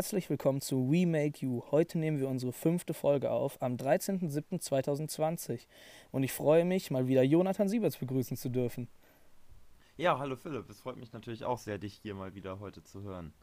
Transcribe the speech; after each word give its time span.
Herzlich 0.00 0.30
willkommen 0.30 0.62
zu 0.62 0.90
We 0.90 1.06
Make 1.06 1.44
You. 1.44 1.62
Heute 1.70 1.98
nehmen 1.98 2.18
wir 2.20 2.28
unsere 2.30 2.52
fünfte 2.52 2.94
Folge 2.94 3.30
auf 3.30 3.60
am 3.60 3.74
13.07.2020 3.74 5.66
und 6.10 6.22
ich 6.22 6.32
freue 6.32 6.64
mich, 6.64 6.90
mal 6.90 7.06
wieder 7.06 7.22
Jonathan 7.22 7.68
Sieberts 7.68 7.98
begrüßen 7.98 8.38
zu 8.38 8.48
dürfen. 8.48 8.88
Ja, 9.98 10.18
hallo 10.18 10.36
Philipp, 10.36 10.70
es 10.70 10.80
freut 10.80 10.96
mich 10.96 11.12
natürlich 11.12 11.44
auch 11.44 11.58
sehr, 11.58 11.76
dich 11.76 11.92
hier 12.00 12.14
mal 12.14 12.34
wieder 12.34 12.60
heute 12.60 12.82
zu 12.82 13.02
hören. 13.02 13.34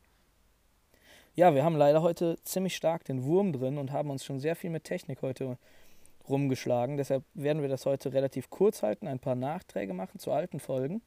Ja, 1.35 1.53
wir 1.53 1.63
haben 1.63 1.75
leider 1.75 2.01
heute 2.01 2.39
ziemlich 2.43 2.75
stark 2.75 3.05
den 3.05 3.23
Wurm 3.23 3.53
drin 3.53 3.77
und 3.77 3.91
haben 3.91 4.09
uns 4.09 4.25
schon 4.25 4.39
sehr 4.39 4.55
viel 4.55 4.71
mit 4.71 4.83
Technik 4.83 5.21
heute 5.21 5.59
rumgeschlagen. 6.27 6.97
Deshalb 6.97 7.23
werden 7.35 7.61
wir 7.61 7.69
das 7.69 7.85
heute 7.85 8.13
relativ 8.13 8.49
kurz 8.49 8.81
halten, 8.81 9.05
ein 9.07 9.19
paar 9.19 9.35
Nachträge 9.35 9.93
machen 9.93 10.17
zu 10.17 10.31
alten 10.31 10.59
Folgen 10.59 11.03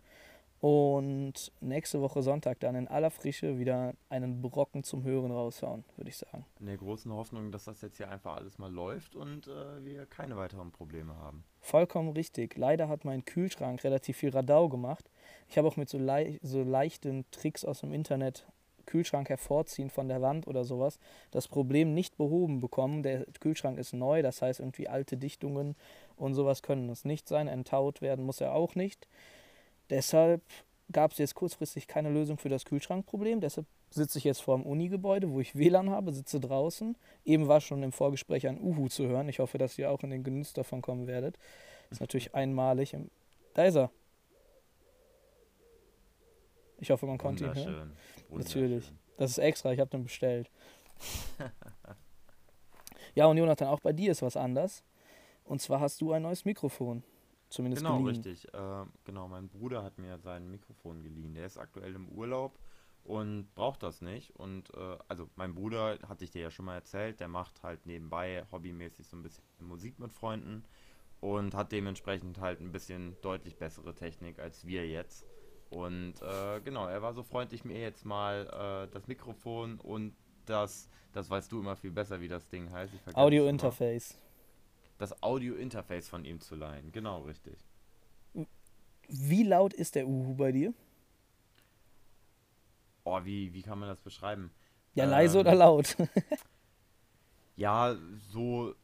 und 0.60 1.52
nächste 1.60 2.02
Woche 2.02 2.22
Sonntag 2.22 2.60
dann 2.60 2.74
in 2.74 2.86
aller 2.86 3.10
Frische 3.10 3.58
wieder 3.58 3.94
einen 4.10 4.42
Brocken 4.42 4.84
zum 4.84 5.04
Hören 5.04 5.30
raushauen, 5.30 5.84
würde 5.96 6.10
ich 6.10 6.18
sagen. 6.18 6.44
In 6.58 6.66
der 6.66 6.76
großen 6.76 7.10
Hoffnung, 7.12 7.50
dass 7.50 7.64
das 7.64 7.80
jetzt 7.80 7.96
hier 7.96 8.10
einfach 8.10 8.36
alles 8.36 8.58
mal 8.58 8.70
läuft 8.70 9.16
und 9.16 9.46
äh, 9.46 9.84
wir 9.84 10.04
keine 10.04 10.36
weiteren 10.36 10.70
Probleme 10.70 11.16
haben. 11.16 11.44
Vollkommen 11.60 12.10
richtig. 12.10 12.56
Leider 12.58 12.88
hat 12.88 13.06
mein 13.06 13.24
Kühlschrank 13.24 13.82
relativ 13.84 14.18
viel 14.18 14.30
Radau 14.30 14.68
gemacht. 14.68 15.10
Ich 15.48 15.56
habe 15.56 15.66
auch 15.66 15.76
mit 15.76 15.88
so, 15.88 15.98
lei 15.98 16.38
so 16.42 16.62
leichten 16.62 17.24
Tricks 17.30 17.64
aus 17.64 17.80
dem 17.80 17.92
Internet 17.92 18.46
Kühlschrank 18.84 19.28
hervorziehen 19.28 19.88
von 19.88 20.08
der 20.08 20.20
Wand 20.20 20.46
oder 20.46 20.64
sowas, 20.64 20.98
das 21.30 21.48
Problem 21.48 21.94
nicht 21.94 22.16
behoben 22.16 22.60
bekommen. 22.60 23.02
Der 23.02 23.24
Kühlschrank 23.38 23.78
ist 23.78 23.92
neu, 23.92 24.20
das 24.20 24.42
heißt 24.42 24.60
irgendwie 24.60 24.88
alte 24.88 25.16
Dichtungen 25.16 25.76
und 26.16 26.34
sowas 26.34 26.62
können 26.62 26.90
es 26.90 27.04
nicht 27.04 27.28
sein. 27.28 27.46
Enttaut 27.48 28.02
werden 28.02 28.24
muss 28.24 28.40
er 28.40 28.52
auch 28.52 28.74
nicht. 28.74 29.06
Deshalb 29.90 30.42
gab 30.92 31.12
es 31.12 31.18
jetzt 31.18 31.34
kurzfristig 31.34 31.86
keine 31.86 32.10
Lösung 32.10 32.38
für 32.38 32.48
das 32.48 32.64
Kühlschrankproblem. 32.64 33.40
Deshalb 33.40 33.66
sitze 33.90 34.18
ich 34.18 34.24
jetzt 34.24 34.42
vor 34.42 34.56
dem 34.56 34.66
Uni-Gebäude, 34.66 35.30
wo 35.30 35.40
ich 35.40 35.56
WLAN 35.56 35.90
habe, 35.90 36.12
sitze 36.12 36.40
draußen. 36.40 36.96
Eben 37.24 37.48
war 37.48 37.60
schon 37.60 37.82
im 37.82 37.92
Vorgespräch 37.92 38.46
ein 38.46 38.60
Uhu 38.60 38.88
zu 38.88 39.06
hören. 39.06 39.28
Ich 39.28 39.38
hoffe, 39.38 39.58
dass 39.58 39.78
ihr 39.78 39.90
auch 39.90 40.02
in 40.02 40.10
den 40.10 40.24
Genuss 40.24 40.52
davon 40.52 40.82
kommen 40.82 41.06
werdet. 41.06 41.36
Das 41.88 41.96
ist 41.96 42.00
natürlich 42.00 42.34
einmalig. 42.34 42.96
Da 43.54 43.64
ist 43.64 43.76
er. 43.76 43.90
Ich 46.78 46.90
hoffe, 46.90 47.06
man 47.06 47.18
konnte 47.18 47.44
ihn 47.44 47.54
hören. 47.54 47.92
Natürlich. 48.30 48.90
Das 49.16 49.32
ist 49.32 49.38
extra, 49.38 49.72
ich 49.72 49.80
habe 49.80 49.90
den 49.90 50.04
bestellt. 50.04 50.48
ja, 53.14 53.26
und 53.26 53.36
Jonathan, 53.36 53.68
auch 53.68 53.80
bei 53.80 53.92
dir 53.92 54.12
ist 54.12 54.22
was 54.22 54.36
anders. 54.36 54.82
Und 55.44 55.60
zwar 55.60 55.80
hast 55.80 56.00
du 56.00 56.12
ein 56.12 56.22
neues 56.22 56.44
Mikrofon. 56.44 57.02
Zumindest 57.50 57.82
genau, 57.82 57.98
geliehen. 57.98 58.22
richtig. 58.22 58.54
Äh, 58.54 58.84
genau, 59.04 59.28
mein 59.28 59.48
Bruder 59.48 59.82
hat 59.82 59.98
mir 59.98 60.18
sein 60.18 60.50
Mikrofon 60.50 61.02
geliehen. 61.02 61.34
Der 61.34 61.46
ist 61.46 61.58
aktuell 61.58 61.94
im 61.94 62.08
Urlaub 62.08 62.58
und 63.04 63.52
braucht 63.54 63.82
das 63.82 64.02
nicht. 64.02 64.30
Und 64.36 64.72
äh, 64.74 64.96
also 65.08 65.28
mein 65.34 65.54
Bruder, 65.54 65.98
hatte 66.08 66.24
ich 66.24 66.30
dir 66.30 66.42
ja 66.42 66.50
schon 66.50 66.66
mal 66.66 66.76
erzählt, 66.76 67.18
der 67.18 67.28
macht 67.28 67.62
halt 67.64 67.86
nebenbei 67.86 68.44
hobbymäßig 68.52 69.06
so 69.08 69.16
ein 69.16 69.22
bisschen 69.24 69.44
Musik 69.58 69.98
mit 69.98 70.12
Freunden 70.12 70.64
und 71.20 71.54
hat 71.54 71.72
dementsprechend 71.72 72.38
halt 72.38 72.60
ein 72.60 72.70
bisschen 72.70 73.16
deutlich 73.20 73.56
bessere 73.56 73.94
Technik 73.94 74.38
als 74.38 74.64
wir 74.64 74.88
jetzt. 74.88 75.26
Und 75.70 76.14
äh, 76.22 76.60
genau, 76.64 76.86
er 76.86 77.02
war 77.02 77.14
so 77.14 77.22
freundlich, 77.22 77.64
mir 77.64 77.80
jetzt 77.80 78.04
mal 78.04 78.86
äh, 78.88 78.92
das 78.92 79.08
Mikrofon 79.08 79.78
und 79.78 80.14
das, 80.46 80.88
das 81.12 81.28
weißt 81.30 81.50
du 81.50 81.60
immer 81.60 81.76
viel 81.76 81.90
besser, 81.92 82.20
wie 82.20 82.28
das 82.28 82.48
Ding 82.48 82.70
heißt. 82.70 82.92
Audio 83.14 83.46
Interface 83.46 84.16
das 85.00 85.22
Audio-Interface 85.22 86.08
von 86.08 86.24
ihm 86.24 86.40
zu 86.40 86.54
leihen. 86.54 86.92
Genau, 86.92 87.22
richtig. 87.22 87.58
Wie 89.08 89.42
laut 89.42 89.72
ist 89.72 89.94
der 89.94 90.06
Uhu 90.06 90.34
bei 90.34 90.52
dir? 90.52 90.74
Oh, 93.04 93.20
wie, 93.24 93.52
wie 93.54 93.62
kann 93.62 93.78
man 93.78 93.88
das 93.88 94.00
beschreiben? 94.00 94.52
Ja, 94.94 95.04
ähm, 95.04 95.10
leise 95.10 95.40
oder 95.40 95.54
laut? 95.54 95.96
ja, 97.56 97.96
so. 98.30 98.74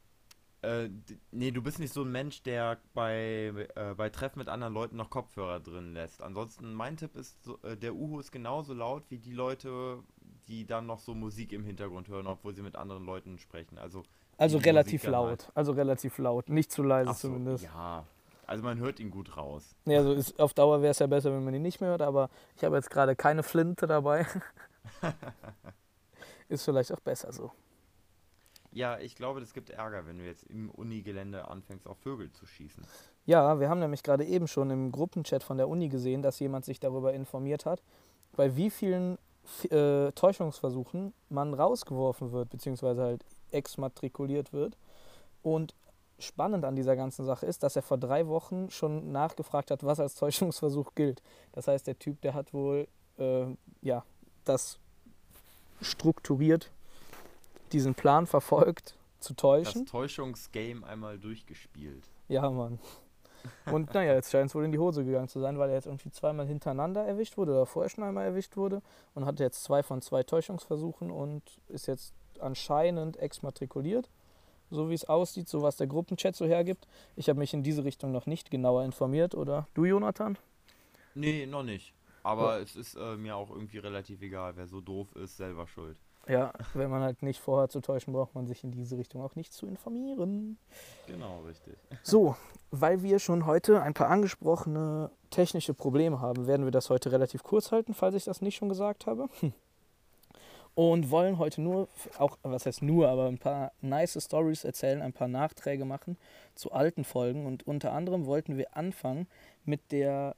Äh, 0.63 0.89
nee, 1.31 1.51
du 1.51 1.63
bist 1.63 1.79
nicht 1.79 1.93
so 1.93 2.03
ein 2.03 2.11
Mensch, 2.11 2.43
der 2.43 2.81
bei, 2.95 3.69
äh, 3.77 3.95
bei 3.95 4.09
Treffen 4.09 4.39
mit 4.39 4.49
anderen 4.49 4.73
Leuten 4.73 4.97
noch 4.97 5.11
Kopfhörer 5.11 5.61
drin 5.61 5.93
lässt. 5.93 6.23
Ansonsten, 6.23 6.73
mein 6.73 6.97
Tipp 6.97 7.15
ist, 7.15 7.45
so, 7.45 7.59
äh, 7.63 7.77
der 7.77 7.95
Uhu 7.95 8.19
ist 8.19 8.33
genauso 8.33 8.73
laut 8.73 9.05
wie 9.11 9.19
die 9.19 9.35
Leute, 9.35 10.03
die 10.49 10.67
dann 10.67 10.87
noch 10.87 10.99
so 10.99 11.15
Musik 11.15 11.53
im 11.53 11.63
Hintergrund 11.63 12.09
hören, 12.09 12.27
obwohl 12.27 12.55
sie 12.55 12.63
mit 12.63 12.75
anderen 12.75 13.05
Leuten 13.05 13.39
sprechen. 13.39 13.79
Also 13.79 14.03
also 14.37 14.59
relativ 14.59 15.07
laut. 15.07 15.29
Halt. 15.29 15.49
Also 15.55 15.73
relativ 15.73 16.19
laut. 16.19 16.49
Nicht 16.49 16.71
zu 16.73 16.83
leise 16.83 17.13
so, 17.15 17.29
zumindest. 17.29 17.65
Ja. 17.65 18.05
Also 18.47 18.63
man 18.63 18.79
hört 18.79 19.01
ihn 19.01 19.11
gut 19.11 19.37
raus. 19.37 19.75
Ja, 19.87 19.99
also 19.99 20.13
ist, 20.13 20.39
auf 20.39 20.55
Dauer 20.55 20.81
wäre 20.81 20.93
es 20.93 20.99
ja 21.01 21.07
besser, 21.07 21.33
wenn 21.33 21.45
man 21.45 21.55
ihn 21.55 21.63
nicht 21.63 21.81
mehr 21.81 21.91
hört, 21.91 22.03
aber 22.03 22.31
ich 22.57 22.65
habe 22.65 22.77
jetzt 22.77 22.91
gerade 22.91 23.17
keine 23.17 23.43
Flinte 23.43 23.87
dabei. 23.87 24.27
ist 26.49 26.65
vielleicht 26.65 26.93
auch 26.93 27.01
besser 27.01 27.33
so. 27.33 27.51
Ja, 28.71 28.99
ich 28.99 29.17
glaube, 29.17 29.41
das 29.41 29.55
gibt 29.55 29.71
Ärger, 29.71 30.07
wenn 30.07 30.19
du 30.19 30.25
jetzt 30.25 30.45
im 30.45 30.71
Unigelände 30.71 31.49
anfängst, 31.49 31.87
auf 31.87 31.99
Vögel 31.99 32.31
zu 32.31 32.47
schießen. 32.47 32.85
Ja, 33.25 33.59
wir 33.59 33.71
haben 33.71 33.81
nämlich 33.81 34.03
gerade 34.03 34.25
eben 34.25 34.47
schon 34.47 34.71
im 34.71 34.93
Gruppenchat 34.93 35.43
von 35.43 35.57
der 35.57 35.69
Uni 35.69 35.89
gesehen, 35.89 36.23
dass 36.23 36.39
jemand 36.39 36.67
sich 36.67 36.79
darüber 36.79 37.15
informiert 37.15 37.65
hat, 37.65 37.83
bei 38.37 38.55
wie 38.55 38.71
vielen 38.71 39.19
äh, 39.71 40.13
Täuschungsversuchen 40.13 41.15
man 41.31 41.55
rausgeworfen 41.55 42.33
wird, 42.33 42.51
beziehungsweise 42.51 43.03
halt 43.03 43.25
exmatrikuliert 43.51 44.53
wird. 44.53 44.77
Und 45.43 45.75
spannend 46.19 46.65
an 46.65 46.77
dieser 46.77 46.97
ganzen 46.97 47.25
Sache 47.25 47.47
ist, 47.47 47.63
dass 47.63 47.77
er 47.77 47.83
vor 47.83 47.99
drei 47.99 48.27
Wochen 48.27 48.71
schon 48.71 49.13
nachgefragt 49.13 49.71
hat, 49.71 49.85
was 49.85 50.01
als 50.01 50.15
Täuschungsversuch 50.15 50.95
gilt. 50.95 51.23
Das 51.53 51.69
heißt, 51.69 51.87
der 51.87 51.99
Typ, 51.99 52.21
der 52.23 52.35
hat 52.35 52.53
wohl 52.53 52.89
äh, 53.19 53.47
ja, 53.83 54.05
das 54.45 54.79
strukturiert, 55.81 56.71
diesen 57.73 57.95
Plan 57.95 58.27
verfolgt, 58.27 58.97
zu 59.21 59.35
täuschen. 59.35 59.85
Das 59.85 59.91
Täuschungsgame 59.91 60.87
einmal 60.87 61.19
durchgespielt. 61.19 62.05
Ja, 62.29 62.49
Mann. 62.51 62.79
Und 63.67 63.95
naja, 63.95 64.15
jetzt 64.15 64.31
scheint 64.31 64.51
es 64.51 64.55
wohl 64.55 64.65
in 64.65 64.73
die 64.73 64.79
Hose 64.79 65.05
gegangen 65.05 65.29
zu 65.29 65.41
sein, 65.41 65.59
weil 65.59 65.69
er 65.69 65.77
jetzt 65.77 65.87
irgendwie 65.87 66.11
zweimal 66.11 66.47
hintereinander 66.47 67.05
erwischt 67.05 67.37
wurde 67.37 67.53
oder 67.53 67.67
vorher 67.67 67.91
schon 67.91 68.05
einmal 68.05 68.25
erwischt 68.25 68.57
wurde 68.57 68.83
und 69.15 69.25
hatte 69.25 69.45
jetzt 69.45 69.63
zwei 69.63 69.83
von 69.83 70.03
zwei 70.03 70.23
Täuschungsversuchen 70.23 71.11
und 71.11 71.43
ist 71.69 71.87
jetzt 71.87 72.13
anscheinend 72.41 73.17
exmatrikuliert, 73.17 74.09
so 74.71 74.91
wie 74.91 74.95
es 74.95 75.05
aussieht, 75.09 75.49
so 75.49 75.63
was 75.63 75.77
der 75.77 75.87
Gruppenchat 75.87 76.35
so 76.35 76.47
hergibt. 76.47 76.87
Ich 77.15 77.29
habe 77.29 77.39
mich 77.39 77.55
in 77.55 77.63
diese 77.63 77.85
Richtung 77.85 78.13
noch 78.13 78.27
nicht 78.27 78.51
genauer 78.51 78.85
informiert, 78.85 79.35
oder 79.35 79.69
du, 79.75 79.85
Jonathan? 79.85 80.39
Nee, 81.15 81.47
noch 81.47 81.63
nicht. 81.63 81.95
Aber 82.23 82.57
ja. 82.57 82.63
es 82.63 82.75
ist 82.75 82.97
äh, 82.97 83.17
mir 83.17 83.37
auch 83.37 83.51
irgendwie 83.51 83.79
relativ 83.79 84.21
egal. 84.21 84.55
Wer 84.57 84.67
so 84.67 84.81
doof 84.81 85.15
ist, 85.15 85.37
selber 85.37 85.67
schuld. 85.69 85.97
Ja, 86.29 86.53
wenn 86.75 86.91
man 86.91 87.03
halt 87.03 87.23
nicht 87.23 87.41
vorhat 87.41 87.71
zu 87.71 87.81
täuschen, 87.81 88.13
braucht 88.13 88.35
man 88.35 88.47
sich 88.47 88.65
in 88.65 88.73
diese 88.73 88.99
Richtung 88.99 89.23
auch 89.23 89.37
nicht 89.37 89.53
zu 89.53 89.67
informieren. 89.67 90.59
Genau, 91.07 91.43
richtig. 91.47 91.75
So, 92.03 92.37
weil 92.71 93.03
wir 93.03 93.21
schon 93.21 93.47
heute 93.47 93.81
ein 93.81 93.95
paar 93.95 94.09
angesprochene 94.09 95.11
technische 95.31 95.75
Probleme 95.75 96.21
haben, 96.21 96.47
werden 96.47 96.67
wir 96.67 96.73
das 96.73 96.91
heute 96.91 97.13
relativ 97.13 97.43
kurz 97.43 97.73
halten, 97.73 97.95
falls 97.95 98.15
ich 98.15 98.25
das 98.25 98.43
nicht 98.43 98.57
schon 98.57 98.69
gesagt 98.69 99.07
habe. 99.07 99.29
Hm 99.41 99.53
und 100.77 101.11
wollen 101.11 101.39
heute 101.39 101.63
nur, 101.63 101.89
auch 102.19 102.37
was 102.43 102.67
heißt 102.67 102.83
nur, 102.83 103.09
aber 103.09 103.29
ein 103.29 103.39
paar 103.39 103.73
nice 103.81 104.23
Stories 104.23 104.63
erzählen, 104.63 105.01
ein 105.01 105.15
paar 105.15 105.27
Nachträge 105.27 105.87
machen 105.87 106.19
zu 106.55 106.71
alten 106.71 107.03
Folgen. 107.03 107.47
Und 107.47 107.67
unter 107.67 107.93
anderem 107.93 108.27
wollten 108.27 108.59
wir 108.59 108.77
anfangen 108.77 109.27
mit 109.65 109.91
der 109.91 110.37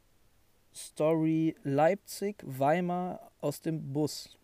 Story 0.72 1.56
Leipzig, 1.64 2.36
Weimar 2.46 3.32
aus 3.40 3.62
dem 3.62 3.92
Bus. 3.92 4.38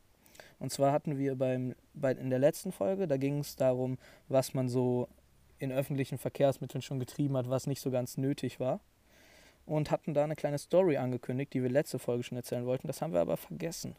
Und 0.59 0.73
zwar 0.73 0.91
hatten 0.91 1.17
wir 1.17 1.37
beim, 1.37 1.77
bei, 1.95 2.11
in 2.11 2.29
der 2.29 2.41
letzten 2.41 2.73
Folge, 2.73 3.07
da 3.07 3.17
ging 3.17 3.39
es 3.39 3.55
darum, 3.55 3.97
was 4.29 4.53
man 4.53 4.69
so 4.69 5.07
in 5.61 5.71
öffentlichen 5.71 6.19
Verkehrsmitteln 6.19 6.83
schon 6.83 6.99
getrieben 6.99 7.37
hat, 7.37 7.49
was 7.49 7.69
nicht 7.69 7.81
so 7.81 7.93
ganz 7.93 8.17
nötig 8.17 8.59
war. 8.59 8.81
Und 9.65 9.93
hatten 9.93 10.13
da 10.13 10.25
eine 10.25 10.35
kleine 10.35 10.59
Story 10.59 10.97
angekündigt, 10.97 11.55
die 11.55 11.63
wir 11.63 11.71
letzte 11.71 12.01
Folge 12.01 12.25
schon 12.25 12.37
erzählen 12.37 12.67
wollten. 12.67 12.89
Das 12.89 13.01
haben 13.01 13.13
wir 13.13 13.21
aber 13.21 13.37
vergessen. 13.37 13.95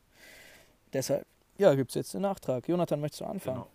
Deshalb 0.92 1.26
ja, 1.58 1.74
gibt 1.76 1.92
es 1.92 1.96
jetzt 1.96 2.14
den 2.14 2.22
Nachtrag. 2.22 2.68
Jonathan, 2.68 3.00
möchtest 3.00 3.22
du 3.22 3.26
anfangen? 3.26 3.58
Genau. 3.58 3.72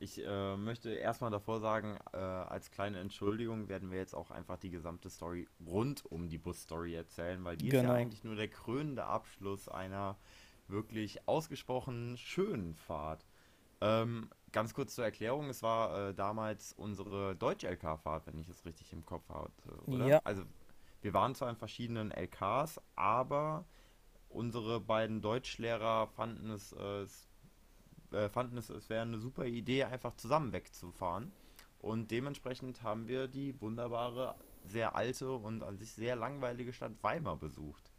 Ich 0.00 0.24
äh, 0.24 0.56
möchte 0.56 0.90
erstmal 0.90 1.32
davor 1.32 1.58
sagen, 1.58 1.98
äh, 2.12 2.16
als 2.16 2.70
kleine 2.70 3.00
Entschuldigung 3.00 3.68
werden 3.68 3.90
wir 3.90 3.98
jetzt 3.98 4.14
auch 4.14 4.30
einfach 4.30 4.56
die 4.56 4.70
gesamte 4.70 5.10
Story 5.10 5.48
rund 5.66 6.04
um 6.06 6.28
die 6.28 6.38
Busstory 6.38 6.94
erzählen, 6.94 7.42
weil 7.44 7.56
die 7.56 7.68
genau. 7.68 7.78
ist 7.78 7.82
ja 7.82 7.88
genau. 7.88 8.00
eigentlich 8.00 8.24
nur 8.24 8.36
der 8.36 8.48
krönende 8.48 9.04
Abschluss 9.04 9.68
einer 9.68 10.16
wirklich 10.68 11.26
ausgesprochen 11.26 12.16
schönen 12.16 12.76
Fahrt. 12.76 13.26
Ähm, 13.80 14.30
ganz 14.52 14.72
kurz 14.72 14.94
zur 14.94 15.04
Erklärung, 15.04 15.48
es 15.48 15.62
war 15.62 16.10
äh, 16.10 16.14
damals 16.14 16.72
unsere 16.74 17.34
Deutsch-LK-Fahrt, 17.34 18.26
wenn 18.26 18.38
ich 18.38 18.48
es 18.48 18.64
richtig 18.64 18.92
im 18.92 19.04
Kopf 19.04 19.28
hatte, 19.28 19.72
oder? 19.86 20.06
Ja. 20.06 20.20
Also 20.24 20.42
wir 21.00 21.14
waren 21.14 21.34
zwar 21.34 21.50
in 21.50 21.56
verschiedenen 21.56 22.12
LKs, 22.12 22.80
aber 22.94 23.64
unsere 24.28 24.80
beiden 24.80 25.20
Deutschlehrer 25.20 26.08
fanden 26.08 26.50
es, 26.50 26.72
äh, 26.72 27.06
äh, 28.16 28.28
fanden 28.28 28.56
es, 28.56 28.70
es 28.70 28.88
wäre 28.88 29.02
eine 29.02 29.18
super 29.18 29.44
Idee, 29.44 29.84
einfach 29.84 30.14
zusammen 30.16 30.52
wegzufahren. 30.52 31.32
Und 31.80 32.10
dementsprechend 32.10 32.82
haben 32.82 33.06
wir 33.06 33.28
die 33.28 33.60
wunderbare, 33.60 34.34
sehr 34.66 34.96
alte 34.96 35.32
und 35.32 35.62
an 35.62 35.78
sich 35.78 35.92
sehr 35.92 36.16
langweilige 36.16 36.72
Stadt 36.72 36.92
Weimar 37.02 37.36
besucht. 37.36 37.90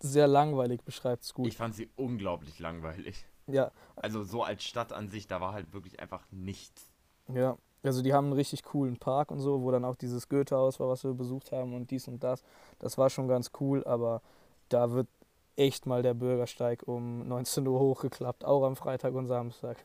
Sehr 0.00 0.26
langweilig 0.26 0.82
beschreibt 0.82 1.24
es 1.24 1.34
gut. 1.34 1.46
Ich 1.46 1.56
fand 1.56 1.74
sie 1.74 1.88
unglaublich 1.96 2.58
langweilig. 2.58 3.24
Ja. 3.46 3.70
Also 3.96 4.22
so 4.22 4.42
als 4.42 4.64
Stadt 4.64 4.92
an 4.92 5.08
sich, 5.08 5.26
da 5.26 5.40
war 5.40 5.52
halt 5.52 5.72
wirklich 5.72 6.00
einfach 6.00 6.24
nichts. 6.30 6.90
Ja, 7.28 7.56
also 7.82 8.02
die 8.02 8.12
haben 8.12 8.26
einen 8.26 8.34
richtig 8.34 8.62
coolen 8.62 8.96
Park 8.96 9.30
und 9.30 9.40
so, 9.40 9.62
wo 9.62 9.70
dann 9.70 9.84
auch 9.84 9.96
dieses 9.96 10.28
Goethehaus 10.28 10.80
war, 10.80 10.88
was 10.88 11.04
wir 11.04 11.12
besucht 11.12 11.52
haben 11.52 11.74
und 11.74 11.90
dies 11.90 12.08
und 12.08 12.22
das. 12.22 12.42
Das 12.78 12.98
war 12.98 13.10
schon 13.10 13.28
ganz 13.28 13.50
cool, 13.60 13.84
aber 13.84 14.22
da 14.68 14.90
wird 14.90 15.08
echt 15.56 15.86
mal 15.86 16.02
der 16.02 16.14
Bürgersteig 16.14 16.82
um 16.86 17.26
19 17.28 17.66
Uhr 17.66 17.78
hochgeklappt, 17.78 18.44
auch 18.44 18.64
am 18.64 18.76
Freitag 18.76 19.14
und 19.14 19.26
Samstag. 19.26 19.84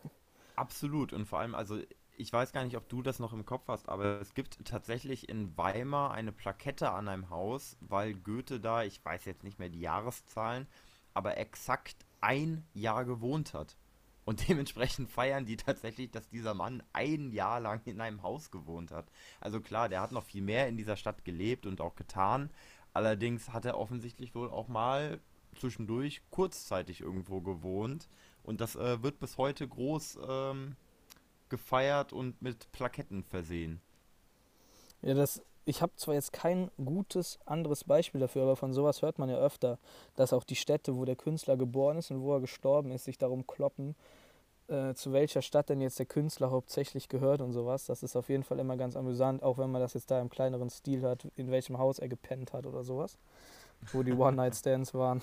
Absolut 0.56 1.14
und 1.14 1.26
vor 1.26 1.40
allem, 1.40 1.56
also 1.56 1.80
ich 2.18 2.34
weiß 2.34 2.52
gar 2.52 2.66
nicht, 2.66 2.76
ob 2.76 2.90
du 2.90 3.02
das 3.02 3.20
noch 3.20 3.32
im 3.32 3.46
Kopf 3.46 3.70
hast, 3.70 3.88
aber 3.88 4.20
es 4.20 4.34
gibt 4.34 4.66
tatsächlich 4.66 5.30
in 5.30 5.56
Weimar 5.58 6.12
eine 6.12 6.34
Plakette 6.34 6.92
an 6.92 7.08
einem 7.08 7.30
Haus, 7.30 7.78
weil 7.80 8.14
Goethe 8.14 8.60
da, 8.60 8.84
ich 8.84 9.04
weiß 9.04 9.24
jetzt 9.24 9.46
nicht 9.46 9.58
mehr 9.58 9.70
die 9.70 9.80
Jahreszahlen, 9.80 10.68
aber 11.14 11.38
exakt 11.38 12.06
ein 12.20 12.66
Jahr 12.74 13.06
gewohnt 13.06 13.54
hat. 13.54 13.78
Und 14.26 14.48
dementsprechend 14.50 15.10
feiern 15.10 15.46
die 15.46 15.56
tatsächlich, 15.56 16.12
dass 16.12 16.28
dieser 16.30 16.54
Mann 16.54 16.84
ein 16.92 17.32
Jahr 17.32 17.62
lang 17.62 17.82
in 17.86 18.02
einem 18.02 18.22
Haus 18.22 18.52
gewohnt 18.52 18.92
hat. 18.92 19.10
Also 19.40 19.62
klar, 19.62 19.88
der 19.88 20.02
hat 20.02 20.12
noch 20.12 20.26
viel 20.26 20.42
mehr 20.42 20.68
in 20.68 20.76
dieser 20.76 20.98
Stadt 20.98 21.24
gelebt 21.24 21.66
und 21.66 21.80
auch 21.80 21.96
getan. 21.96 22.52
Allerdings 22.92 23.54
hat 23.54 23.64
er 23.64 23.78
offensichtlich 23.78 24.36
wohl 24.36 24.50
auch 24.50 24.68
mal 24.68 25.22
zwischendurch 25.60 26.22
kurzzeitig 26.32 27.02
irgendwo 27.02 27.42
gewohnt. 27.42 28.08
Und 28.44 28.62
das 28.62 28.76
äh, 28.76 29.04
wird 29.04 29.20
bis 29.20 29.38
heute 29.38 29.68
groß 29.68 30.20
ähm, 30.28 30.76
gefeiert 31.50 32.14
und 32.14 32.42
mit 32.42 32.72
Plaketten 32.72 33.24
versehen. 33.24 33.82
Ja, 35.02 35.14
das, 35.14 35.42
ich 35.66 35.82
habe 35.82 35.96
zwar 35.96 36.16
jetzt 36.16 36.34
kein 36.34 36.72
gutes 36.84 37.40
anderes 37.46 37.84
Beispiel 37.84 38.22
dafür, 38.22 38.44
aber 38.44 38.56
von 38.56 38.74
sowas 38.74 39.02
hört 39.02 39.20
man 39.20 39.30
ja 39.30 39.38
öfter, 39.38 39.80
dass 40.16 40.34
auch 40.34 40.44
die 40.44 40.56
Städte, 40.56 40.96
wo 40.96 41.06
der 41.06 41.16
Künstler 41.16 41.58
geboren 41.58 41.98
ist 41.98 42.12
und 42.12 42.22
wo 42.22 42.34
er 42.34 42.42
gestorben 42.42 42.92
ist, 42.92 43.06
sich 43.06 43.18
darum 43.18 43.48
kloppen, 43.48 43.96
äh, 44.68 44.94
zu 44.94 45.14
welcher 45.14 45.42
Stadt 45.42 45.70
denn 45.70 45.82
jetzt 45.82 46.00
der 46.00 46.06
Künstler 46.06 46.52
hauptsächlich 46.52 47.08
gehört 47.08 47.42
und 47.42 47.54
sowas. 47.54 47.86
Das 47.86 48.04
ist 48.04 48.16
auf 48.16 48.30
jeden 48.30 48.44
Fall 48.44 48.60
immer 48.60 48.78
ganz 48.78 48.96
amüsant, 48.96 49.42
auch 49.42 49.58
wenn 49.58 49.72
man 49.72 49.82
das 49.82 49.94
jetzt 49.94 50.12
da 50.12 50.20
im 50.20 50.30
kleineren 50.30 50.70
Stil 50.70 51.04
hat, 51.04 51.28
in 51.36 51.50
welchem 51.50 51.78
Haus 51.78 52.00
er 52.00 52.10
gepennt 52.10 52.54
hat 52.54 52.66
oder 52.66 52.84
sowas, 52.84 53.18
wo 53.92 54.04
die 54.04 54.14
One-Night-Stands 54.14 54.94
waren. 54.94 55.22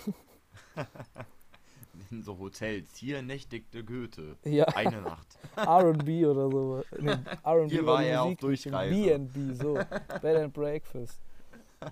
in 2.10 2.22
so 2.22 2.38
Hotels. 2.38 2.96
Hier 2.96 3.22
nächtigte 3.22 3.84
Goethe. 3.84 4.36
Ja. 4.44 4.64
Eine 4.68 5.02
Nacht. 5.02 5.38
RB 5.56 6.26
oder 6.26 6.50
so. 6.50 6.82
Nee, 6.98 7.16
R&B 7.44 7.68
Hier 7.68 7.86
war 7.86 8.04
er 8.04 8.22
auf 8.22 8.36
Durchreise. 8.36 9.18
BB, 9.18 9.54
so. 9.54 9.74
Bed 9.74 10.36
and 10.36 10.52
Breakfast. 10.52 11.20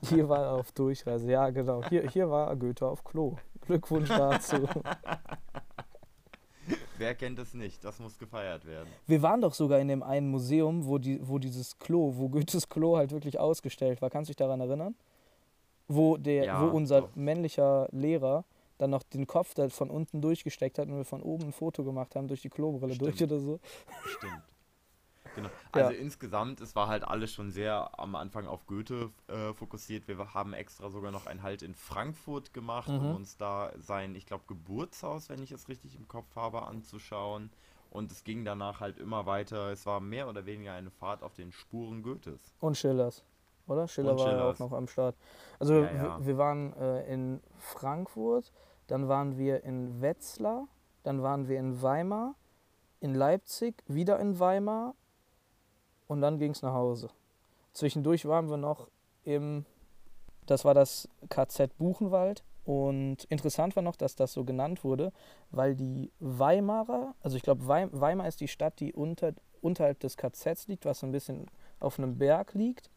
Hier 0.09 0.29
war 0.29 0.43
er 0.43 0.53
auf 0.53 0.73
Durchreise. 0.73 1.31
Ja, 1.31 1.51
genau. 1.51 1.83
Hier, 1.89 2.09
hier 2.09 2.31
war 2.31 2.55
Goethe 2.57 2.87
auf 2.87 3.05
Klo. 3.05 3.37
Glückwunsch 3.67 4.09
dazu. 4.09 4.69
Wer 6.97 7.15
kennt 7.15 7.39
es 7.39 7.55
nicht? 7.55 7.85
Das 7.85 7.99
muss 7.99 8.19
gefeiert 8.19 8.65
werden. 8.67 8.89
Wir 9.07 9.21
waren 9.21 9.41
doch 9.41 9.53
sogar 9.53 9.81
in 9.81 9.89
dem 9.89 10.03
einen 10.03 10.31
Museum, 10.31 10.87
wo, 10.87 10.99
die, 10.99 11.21
wo 11.27 11.39
dieses 11.39 11.79
Klo, 11.79 12.13
wo 12.17 12.29
Goethes 12.29 12.69
Klo 12.69 12.97
halt 12.97 13.11
wirklich 13.11 13.39
ausgestellt 13.39 14.01
war. 14.01 14.11
Kannst 14.11 14.29
du 14.29 14.33
dich 14.33 14.37
daran 14.37 14.61
erinnern? 14.61 14.95
Wo, 15.87 16.17
der, 16.17 16.45
ja, 16.45 16.63
wo 16.63 16.75
unser 16.75 17.03
doch. 17.03 17.17
männlicher 17.17 17.89
Lehrer 17.93 18.45
dann 18.79 18.91
noch 18.91 19.03
den 19.03 19.27
Kopf 19.27 19.55
da 19.55 19.69
von 19.69 19.91
unten 19.91 20.21
durchgesteckt 20.21 20.79
hat 20.79 20.89
und 20.89 20.97
wir 20.97 21.05
von 21.05 21.23
oben 21.23 21.45
ein 21.45 21.53
Foto 21.53 21.85
gemacht 21.85 22.17
haben 22.17 22.29
durch 22.29 22.43
die 22.43 22.49
Klobrille 22.49 22.95
Stimmt. 22.95 23.21
durch 23.21 23.23
oder 23.23 23.41
so. 23.41 23.61
Stimmt. 24.17 24.43
Genau. 25.35 25.51
Also 25.73 25.91
ja. 25.91 25.99
insgesamt, 25.99 26.61
es 26.61 26.77
war 26.77 26.87
halt 26.87 27.03
alles 27.03 27.33
schon 27.33 27.51
sehr 27.51 27.99
am 27.99 28.15
Anfang 28.15 28.47
auf 28.47 28.67
Goethe 28.67 29.11
äh, 29.27 29.53
fokussiert. 29.53 30.07
Wir 30.07 30.33
haben 30.33 30.53
extra 30.53 30.89
sogar 30.89 31.11
noch 31.11 31.27
einen 31.27 31.43
Halt 31.43 31.63
in 31.63 31.75
Frankfurt 31.75 32.55
gemacht, 32.55 32.89
mhm. 32.89 32.99
um 32.99 33.17
uns 33.17 33.37
da 33.37 33.73
sein, 33.79 34.15
ich 34.15 34.27
glaube, 34.27 34.45
Geburtshaus, 34.47 35.29
wenn 35.29 35.43
ich 35.43 35.51
es 35.51 35.69
richtig 35.69 35.97
im 35.97 36.07
Kopf 36.07 36.37
habe, 36.37 36.63
anzuschauen. 36.63 37.51
Und 37.91 38.13
es 38.13 38.23
ging 38.23 38.45
danach 38.45 38.79
halt 38.79 38.99
immer 38.99 39.27
weiter. 39.27 39.73
Es 39.73 39.87
war 39.87 39.99
mehr 39.99 40.29
oder 40.29 40.47
weniger 40.47 40.73
eine 40.73 40.93
Fahrt 40.93 41.25
auf 41.25 41.35
den 41.35 41.51
Spuren 41.51 42.05
Goethes. 42.05 42.55
Und 42.61 42.77
Schillers 42.77 43.25
oder? 43.67 43.89
Schiller 43.89 44.13
Und 44.13 44.19
war 44.19 44.33
ja 44.33 44.51
auch 44.51 44.59
noch 44.59 44.73
am 44.73 44.89
Start. 44.89 45.17
Also 45.59 45.83
ja, 45.83 45.93
ja. 45.93 46.19
Wir, 46.19 46.27
wir, 46.27 46.39
waren 46.39 46.73
äh, 46.75 47.13
in 47.13 47.41
Frankfurt, 47.59 48.53
dann 48.87 49.09
waren 49.09 49.39
wir 49.39 49.65
in 49.65 50.01
Wetzlar, 50.01 50.69
dann 51.03 51.23
waren 51.23 51.49
wir 51.49 51.59
in 51.59 51.83
Weimar, 51.83 52.35
in 53.01 53.15
Leipzig, 53.15 53.83
wieder 53.87 54.19
in 54.19 54.39
Weimar 54.39 54.95
und 56.07 56.21
dann 56.21 56.39
ging 56.39 56.53
es 56.53 56.63
nach 56.63 56.75
Hause. 56.75 57.09
Zwischendurch 57.73 58.27
waren 58.27 58.49
wir 58.49 58.57
noch 58.57 58.89
im, 59.25 59.65
das 60.47 60.65
war 60.65 60.75
das 60.75 61.09
KZ 61.29 61.77
Buchenwald. 61.77 62.45
Und 62.65 63.25
interessant 63.25 63.77
war 63.77 63.83
noch, 63.83 63.97
dass 63.97 64.17
das 64.17 64.33
so 64.33 64.45
genannt 64.45 64.85
wurde, 64.85 65.13
weil 65.51 65.75
die 65.75 66.11
Weimarer, 66.19 67.15
also 67.21 67.37
ich 67.37 67.43
glaube, 67.43 67.67
Weimar 67.67 68.27
ist 68.27 68.41
die 68.41 68.49
Stadt, 68.49 68.81
die 68.81 68.95
unter, 68.95 69.35
unterhalb 69.61 70.01
des 70.01 70.17
KZs 70.17 70.69
liegt, 70.69 70.87
was 70.87 71.01
so 71.01 71.07
ein 71.07 71.13
bisschen 71.13 71.47
auf 71.79 71.99
einem 71.99 72.17
Berg 72.17 72.55
liegt. 72.55 72.91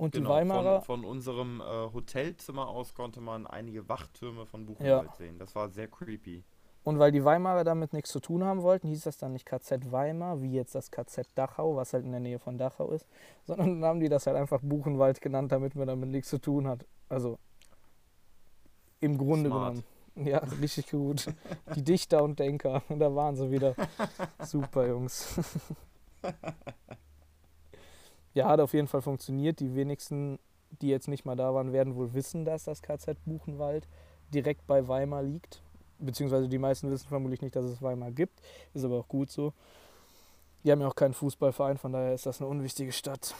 Und 0.00 0.12
genau, 0.12 0.30
die 0.30 0.34
Weimarer. 0.34 0.80
Von, 0.80 1.02
von 1.02 1.10
unserem 1.10 1.60
äh, 1.60 1.64
Hotelzimmer 1.64 2.68
aus 2.68 2.94
konnte 2.94 3.20
man 3.20 3.46
einige 3.46 3.86
Wachtürme 3.86 4.46
von 4.46 4.64
Buchenwald 4.64 5.10
ja. 5.10 5.14
sehen. 5.14 5.38
Das 5.38 5.54
war 5.54 5.68
sehr 5.68 5.88
creepy. 5.88 6.42
Und 6.84 6.98
weil 6.98 7.12
die 7.12 7.22
Weimarer 7.22 7.64
damit 7.64 7.92
nichts 7.92 8.10
zu 8.10 8.18
tun 8.18 8.42
haben 8.42 8.62
wollten, 8.62 8.88
hieß 8.88 9.02
das 9.02 9.18
dann 9.18 9.34
nicht 9.34 9.44
KZ 9.44 9.92
Weimar, 9.92 10.40
wie 10.40 10.54
jetzt 10.54 10.74
das 10.74 10.90
KZ 10.90 11.28
Dachau, 11.34 11.76
was 11.76 11.92
halt 11.92 12.06
in 12.06 12.12
der 12.12 12.20
Nähe 12.20 12.38
von 12.38 12.56
Dachau 12.56 12.90
ist, 12.92 13.06
sondern 13.44 13.82
dann 13.82 13.84
haben 13.84 14.00
die 14.00 14.08
das 14.08 14.26
halt 14.26 14.38
einfach 14.38 14.60
Buchenwald 14.62 15.20
genannt, 15.20 15.52
damit 15.52 15.74
man 15.74 15.86
damit 15.86 16.08
nichts 16.08 16.30
zu 16.30 16.38
tun 16.38 16.66
hat. 16.66 16.86
Also 17.10 17.38
im 19.00 19.18
Grunde 19.18 19.50
Smart. 19.50 19.74
genommen. 19.74 20.26
Ja, 20.26 20.38
richtig 20.62 20.90
gut. 20.90 21.26
Die 21.74 21.84
Dichter 21.84 22.22
und 22.22 22.38
Denker, 22.38 22.82
da 22.88 23.14
waren 23.14 23.36
sie 23.36 23.50
wieder. 23.50 23.74
Super, 24.38 24.88
Jungs. 24.88 25.38
Ja, 28.34 28.48
hat 28.48 28.60
auf 28.60 28.74
jeden 28.74 28.86
Fall 28.86 29.02
funktioniert. 29.02 29.60
Die 29.60 29.74
wenigsten, 29.74 30.38
die 30.80 30.88
jetzt 30.88 31.08
nicht 31.08 31.24
mal 31.24 31.36
da 31.36 31.54
waren, 31.54 31.72
werden 31.72 31.96
wohl 31.96 32.14
wissen, 32.14 32.44
dass 32.44 32.64
das 32.64 32.82
KZ 32.82 33.18
Buchenwald 33.24 33.88
direkt 34.32 34.66
bei 34.66 34.86
Weimar 34.86 35.22
liegt. 35.22 35.62
Beziehungsweise 35.98 36.48
die 36.48 36.58
meisten 36.58 36.90
wissen 36.90 37.08
vermutlich 37.08 37.42
nicht, 37.42 37.56
dass 37.56 37.64
es 37.64 37.82
Weimar 37.82 38.10
gibt. 38.10 38.40
Ist 38.72 38.84
aber 38.84 39.00
auch 39.00 39.08
gut 39.08 39.30
so. 39.30 39.52
Die 40.64 40.70
haben 40.70 40.80
ja 40.80 40.88
auch 40.88 40.94
keinen 40.94 41.14
Fußballverein, 41.14 41.78
von 41.78 41.92
daher 41.92 42.14
ist 42.14 42.26
das 42.26 42.40
eine 42.40 42.48
unwichtige 42.48 42.92
Stadt. 42.92 43.34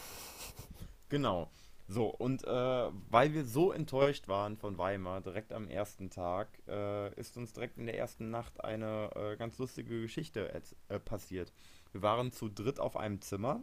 Genau. 1.08 1.48
So, 1.86 2.06
und 2.06 2.44
äh, 2.44 2.90
weil 3.10 3.34
wir 3.34 3.44
so 3.44 3.72
enttäuscht 3.72 4.28
waren 4.28 4.56
von 4.56 4.78
Weimar 4.78 5.20
direkt 5.20 5.52
am 5.52 5.68
ersten 5.68 6.08
Tag, 6.08 6.46
äh, 6.68 7.12
ist 7.14 7.36
uns 7.36 7.52
direkt 7.52 7.78
in 7.78 7.86
der 7.86 7.98
ersten 7.98 8.30
Nacht 8.30 8.62
eine 8.62 9.10
äh, 9.16 9.36
ganz 9.36 9.58
lustige 9.58 10.00
Geschichte 10.00 10.52
äh, 10.88 11.00
passiert. 11.00 11.52
Wir 11.90 12.00
waren 12.00 12.30
zu 12.30 12.48
dritt 12.48 12.78
auf 12.78 12.96
einem 12.96 13.20
Zimmer 13.20 13.60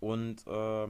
und 0.00 0.46
äh, 0.46 0.88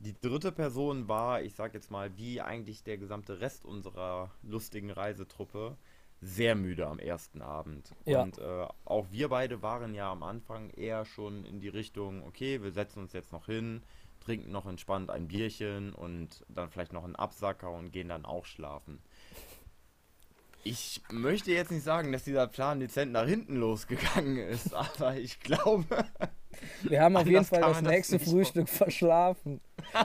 die 0.00 0.20
dritte 0.20 0.52
Person 0.52 1.08
war, 1.08 1.42
ich 1.42 1.54
sag 1.54 1.74
jetzt 1.74 1.90
mal, 1.90 2.16
wie 2.16 2.40
eigentlich 2.40 2.82
der 2.82 2.98
gesamte 2.98 3.40
Rest 3.40 3.64
unserer 3.64 4.30
lustigen 4.42 4.90
Reisetruppe, 4.90 5.76
sehr 6.20 6.54
müde 6.54 6.86
am 6.86 6.98
ersten 6.98 7.42
Abend. 7.42 7.90
Ja. 8.04 8.22
Und 8.22 8.38
äh, 8.38 8.66
auch 8.84 9.06
wir 9.10 9.28
beide 9.28 9.62
waren 9.62 9.94
ja 9.94 10.10
am 10.10 10.22
Anfang 10.22 10.70
eher 10.70 11.04
schon 11.04 11.44
in 11.44 11.60
die 11.60 11.68
Richtung, 11.68 12.22
okay, 12.24 12.62
wir 12.62 12.72
setzen 12.72 13.00
uns 13.00 13.12
jetzt 13.12 13.32
noch 13.32 13.46
hin, 13.46 13.82
trinken 14.20 14.50
noch 14.50 14.66
entspannt 14.66 15.10
ein 15.10 15.28
Bierchen 15.28 15.92
und 15.92 16.44
dann 16.48 16.70
vielleicht 16.70 16.92
noch 16.92 17.04
einen 17.04 17.16
Absacker 17.16 17.70
und 17.70 17.92
gehen 17.92 18.08
dann 18.08 18.24
auch 18.24 18.46
schlafen. 18.46 19.00
Ich 20.64 21.02
möchte 21.10 21.52
jetzt 21.52 21.70
nicht 21.70 21.84
sagen, 21.84 22.10
dass 22.10 22.24
dieser 22.24 22.46
Plan 22.46 22.80
dezent 22.80 23.12
nach 23.12 23.26
hinten 23.26 23.56
losgegangen 23.56 24.38
ist, 24.38 24.72
aber 24.98 25.16
ich 25.16 25.40
glaube. 25.40 25.84
Wir 26.82 27.02
haben 27.02 27.16
auf 27.16 27.26
jeden 27.26 27.44
Fall 27.44 27.60
das 27.60 27.82
nächste 27.82 28.18
das 28.18 28.28
Frühstück 28.28 28.68
verschlafen. 28.68 29.60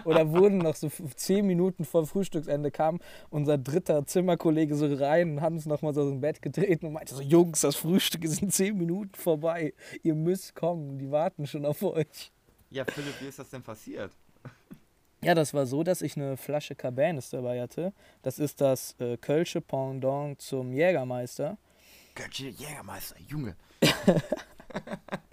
Oder 0.06 0.29
wurden 0.32 0.60
noch 0.60 0.75
so 0.75 0.89
zehn 1.15 1.46
Minuten 1.46 1.86
vor 1.86 2.06
Frühstücksende 2.06 2.72
kam 2.72 3.00
unser 3.29 3.58
dritter 3.58 4.06
Zimmerkollege 4.06 4.75
so 4.75 4.88
rein 4.94 5.32
und 5.32 5.41
hat 5.41 5.51
uns 5.51 5.65
nochmal 5.65 5.94
so 5.94 6.08
ins 6.10 6.22
Bett 6.22 6.41
getreten 6.41 6.88
und 6.88 6.94
meinte 6.94 7.15
so, 7.15 7.22
Jungs, 7.22 7.62
das 7.62 7.75
Frühstück 7.75 8.24
ist 8.24 8.41
in 8.41 8.50
zehn 8.50 8.77
Minuten 8.77 9.15
vorbei. 9.15 9.74
Ihr 10.03 10.15
müsst 10.15 10.56
kommen, 10.56 10.98
die 10.98 11.10
warten 11.12 11.48
schon 11.48 11.65
auf 11.65 11.82
euch. 11.84 12.32
Ja, 12.70 12.86
Philipp, 12.86 13.22
wie 13.22 13.27
ist 13.27 13.39
das 13.39 13.50
denn 13.50 13.63
passiert? 13.63 14.12
Ja, 15.22 15.36
das 15.36 15.53
war 15.53 15.65
so, 15.65 15.84
dass 15.84 16.01
ich 16.01 16.15
eine 16.15 16.38
Flasche 16.38 16.75
Cabernet 16.75 17.34
dabei 17.34 17.62
hatte. 17.62 17.94
Das 18.22 18.39
ist 18.39 18.62
das 18.62 18.96
äh, 19.00 19.18
Kölsche 19.18 19.60
Pendant 19.60 20.41
zum 20.41 20.72
Jägermeister. 20.72 21.58
Kölsche 22.15 22.48
Jägermeister, 22.48 23.18
Junge. 23.27 23.56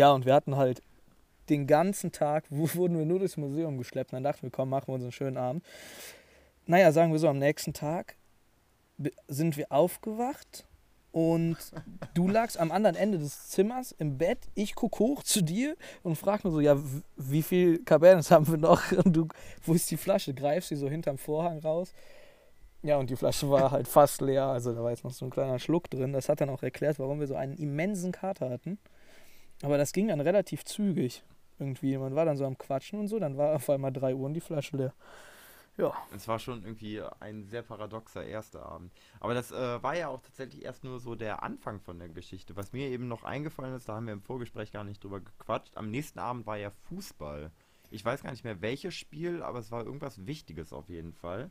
ja, 0.00 0.12
und 0.12 0.24
wir 0.24 0.32
hatten 0.32 0.56
halt 0.56 0.82
den 1.50 1.66
ganzen 1.66 2.10
Tag, 2.10 2.44
wo 2.50 2.68
wurden 2.74 2.98
wir 2.98 3.04
nur 3.04 3.18
durchs 3.18 3.36
Museum 3.36 3.76
geschleppt. 3.76 4.12
Und 4.12 4.16
dann 4.16 4.24
dachten 4.24 4.42
wir, 4.42 4.50
komm, 4.50 4.70
machen 4.70 4.88
wir 4.88 4.94
uns 4.94 5.02
einen 5.02 5.12
schönen 5.12 5.36
Abend. 5.36 5.62
Naja, 6.66 6.90
sagen 6.90 7.12
wir 7.12 7.18
so, 7.18 7.28
am 7.28 7.38
nächsten 7.38 7.74
Tag 7.74 8.16
sind 9.28 9.56
wir 9.56 9.70
aufgewacht 9.70 10.66
und 11.12 11.56
du 12.14 12.28
lagst 12.28 12.58
am 12.58 12.72
anderen 12.72 12.96
Ende 12.96 13.18
des 13.18 13.48
Zimmers 13.48 13.92
im 13.92 14.16
Bett. 14.16 14.38
Ich 14.54 14.74
gucke 14.74 15.00
hoch 15.00 15.22
zu 15.22 15.42
dir 15.42 15.76
und 16.02 16.16
frage 16.16 16.42
nur 16.44 16.52
so: 16.52 16.60
Ja, 16.60 16.78
wie 17.16 17.42
viel 17.42 17.84
Cabernet 17.84 18.30
haben 18.30 18.48
wir 18.48 18.56
noch? 18.56 18.92
Und 19.04 19.12
du, 19.14 19.28
wo 19.64 19.74
ist 19.74 19.90
die 19.90 19.96
Flasche? 19.96 20.32
Greifst 20.32 20.70
sie 20.70 20.76
so 20.76 20.88
hinterm 20.88 21.18
Vorhang 21.18 21.58
raus. 21.58 21.92
Ja, 22.82 22.96
und 22.96 23.10
die 23.10 23.16
Flasche 23.16 23.50
war 23.50 23.70
halt 23.70 23.86
fast 23.86 24.22
leer, 24.22 24.44
also 24.44 24.72
da 24.72 24.82
war 24.82 24.90
jetzt 24.90 25.04
noch 25.04 25.10
so 25.10 25.26
ein 25.26 25.30
kleiner 25.30 25.58
Schluck 25.58 25.90
drin. 25.90 26.14
Das 26.14 26.30
hat 26.30 26.40
dann 26.40 26.48
auch 26.48 26.62
erklärt, 26.62 26.98
warum 26.98 27.20
wir 27.20 27.26
so 27.26 27.34
einen 27.34 27.54
immensen 27.58 28.10
Kater 28.10 28.48
hatten. 28.48 28.78
Aber 29.62 29.78
das 29.78 29.92
ging 29.92 30.08
dann 30.08 30.20
relativ 30.20 30.64
zügig 30.64 31.22
irgendwie. 31.58 31.96
Man 31.98 32.14
war 32.14 32.24
dann 32.24 32.36
so 32.36 32.46
am 32.46 32.56
Quatschen 32.56 33.00
und 33.00 33.08
so, 33.08 33.18
dann 33.18 33.36
war 33.36 33.54
auf 33.56 33.68
einmal 33.68 33.92
3 33.92 34.14
Uhr 34.14 34.26
und 34.26 34.34
die 34.34 34.40
Flasche 34.40 34.76
leer. 34.76 34.94
Ja. 35.76 35.94
Es 36.14 36.28
war 36.28 36.38
schon 36.38 36.62
irgendwie 36.62 37.02
ein 37.20 37.44
sehr 37.44 37.62
paradoxer 37.62 38.24
erster 38.24 38.66
Abend. 38.66 38.92
Aber 39.18 39.34
das 39.34 39.50
äh, 39.50 39.82
war 39.82 39.96
ja 39.96 40.08
auch 40.08 40.20
tatsächlich 40.20 40.64
erst 40.64 40.84
nur 40.84 40.98
so 41.00 41.14
der 41.14 41.42
Anfang 41.42 41.80
von 41.80 41.98
der 41.98 42.08
Geschichte. 42.08 42.56
Was 42.56 42.72
mir 42.72 42.88
eben 42.88 43.08
noch 43.08 43.24
eingefallen 43.24 43.74
ist, 43.74 43.88
da 43.88 43.94
haben 43.94 44.06
wir 44.06 44.12
im 44.12 44.22
Vorgespräch 44.22 44.72
gar 44.72 44.84
nicht 44.84 45.02
drüber 45.02 45.20
gequatscht. 45.20 45.76
Am 45.76 45.90
nächsten 45.90 46.18
Abend 46.18 46.46
war 46.46 46.58
ja 46.58 46.70
Fußball. 46.88 47.50
Ich 47.90 48.04
weiß 48.04 48.22
gar 48.22 48.30
nicht 48.30 48.44
mehr 48.44 48.60
welches 48.60 48.94
Spiel, 48.94 49.42
aber 49.42 49.58
es 49.58 49.70
war 49.70 49.84
irgendwas 49.84 50.26
Wichtiges 50.26 50.72
auf 50.72 50.88
jeden 50.88 51.12
Fall. 51.12 51.50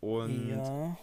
Und 0.00 0.48
ja. 0.48 0.96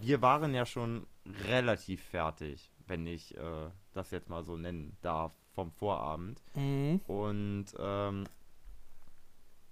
wir 0.00 0.22
waren 0.22 0.54
ja 0.54 0.64
schon 0.64 1.06
relativ 1.48 2.02
fertig, 2.02 2.70
wenn 2.90 3.06
ich 3.06 3.36
äh, 3.36 3.70
das 3.94 4.10
jetzt 4.10 4.28
mal 4.28 4.44
so 4.44 4.56
nennen 4.56 4.96
darf, 5.00 5.32
vom 5.54 5.70
Vorabend. 5.72 6.42
Mhm. 6.54 7.00
Und 7.06 7.66
ähm, 7.78 8.24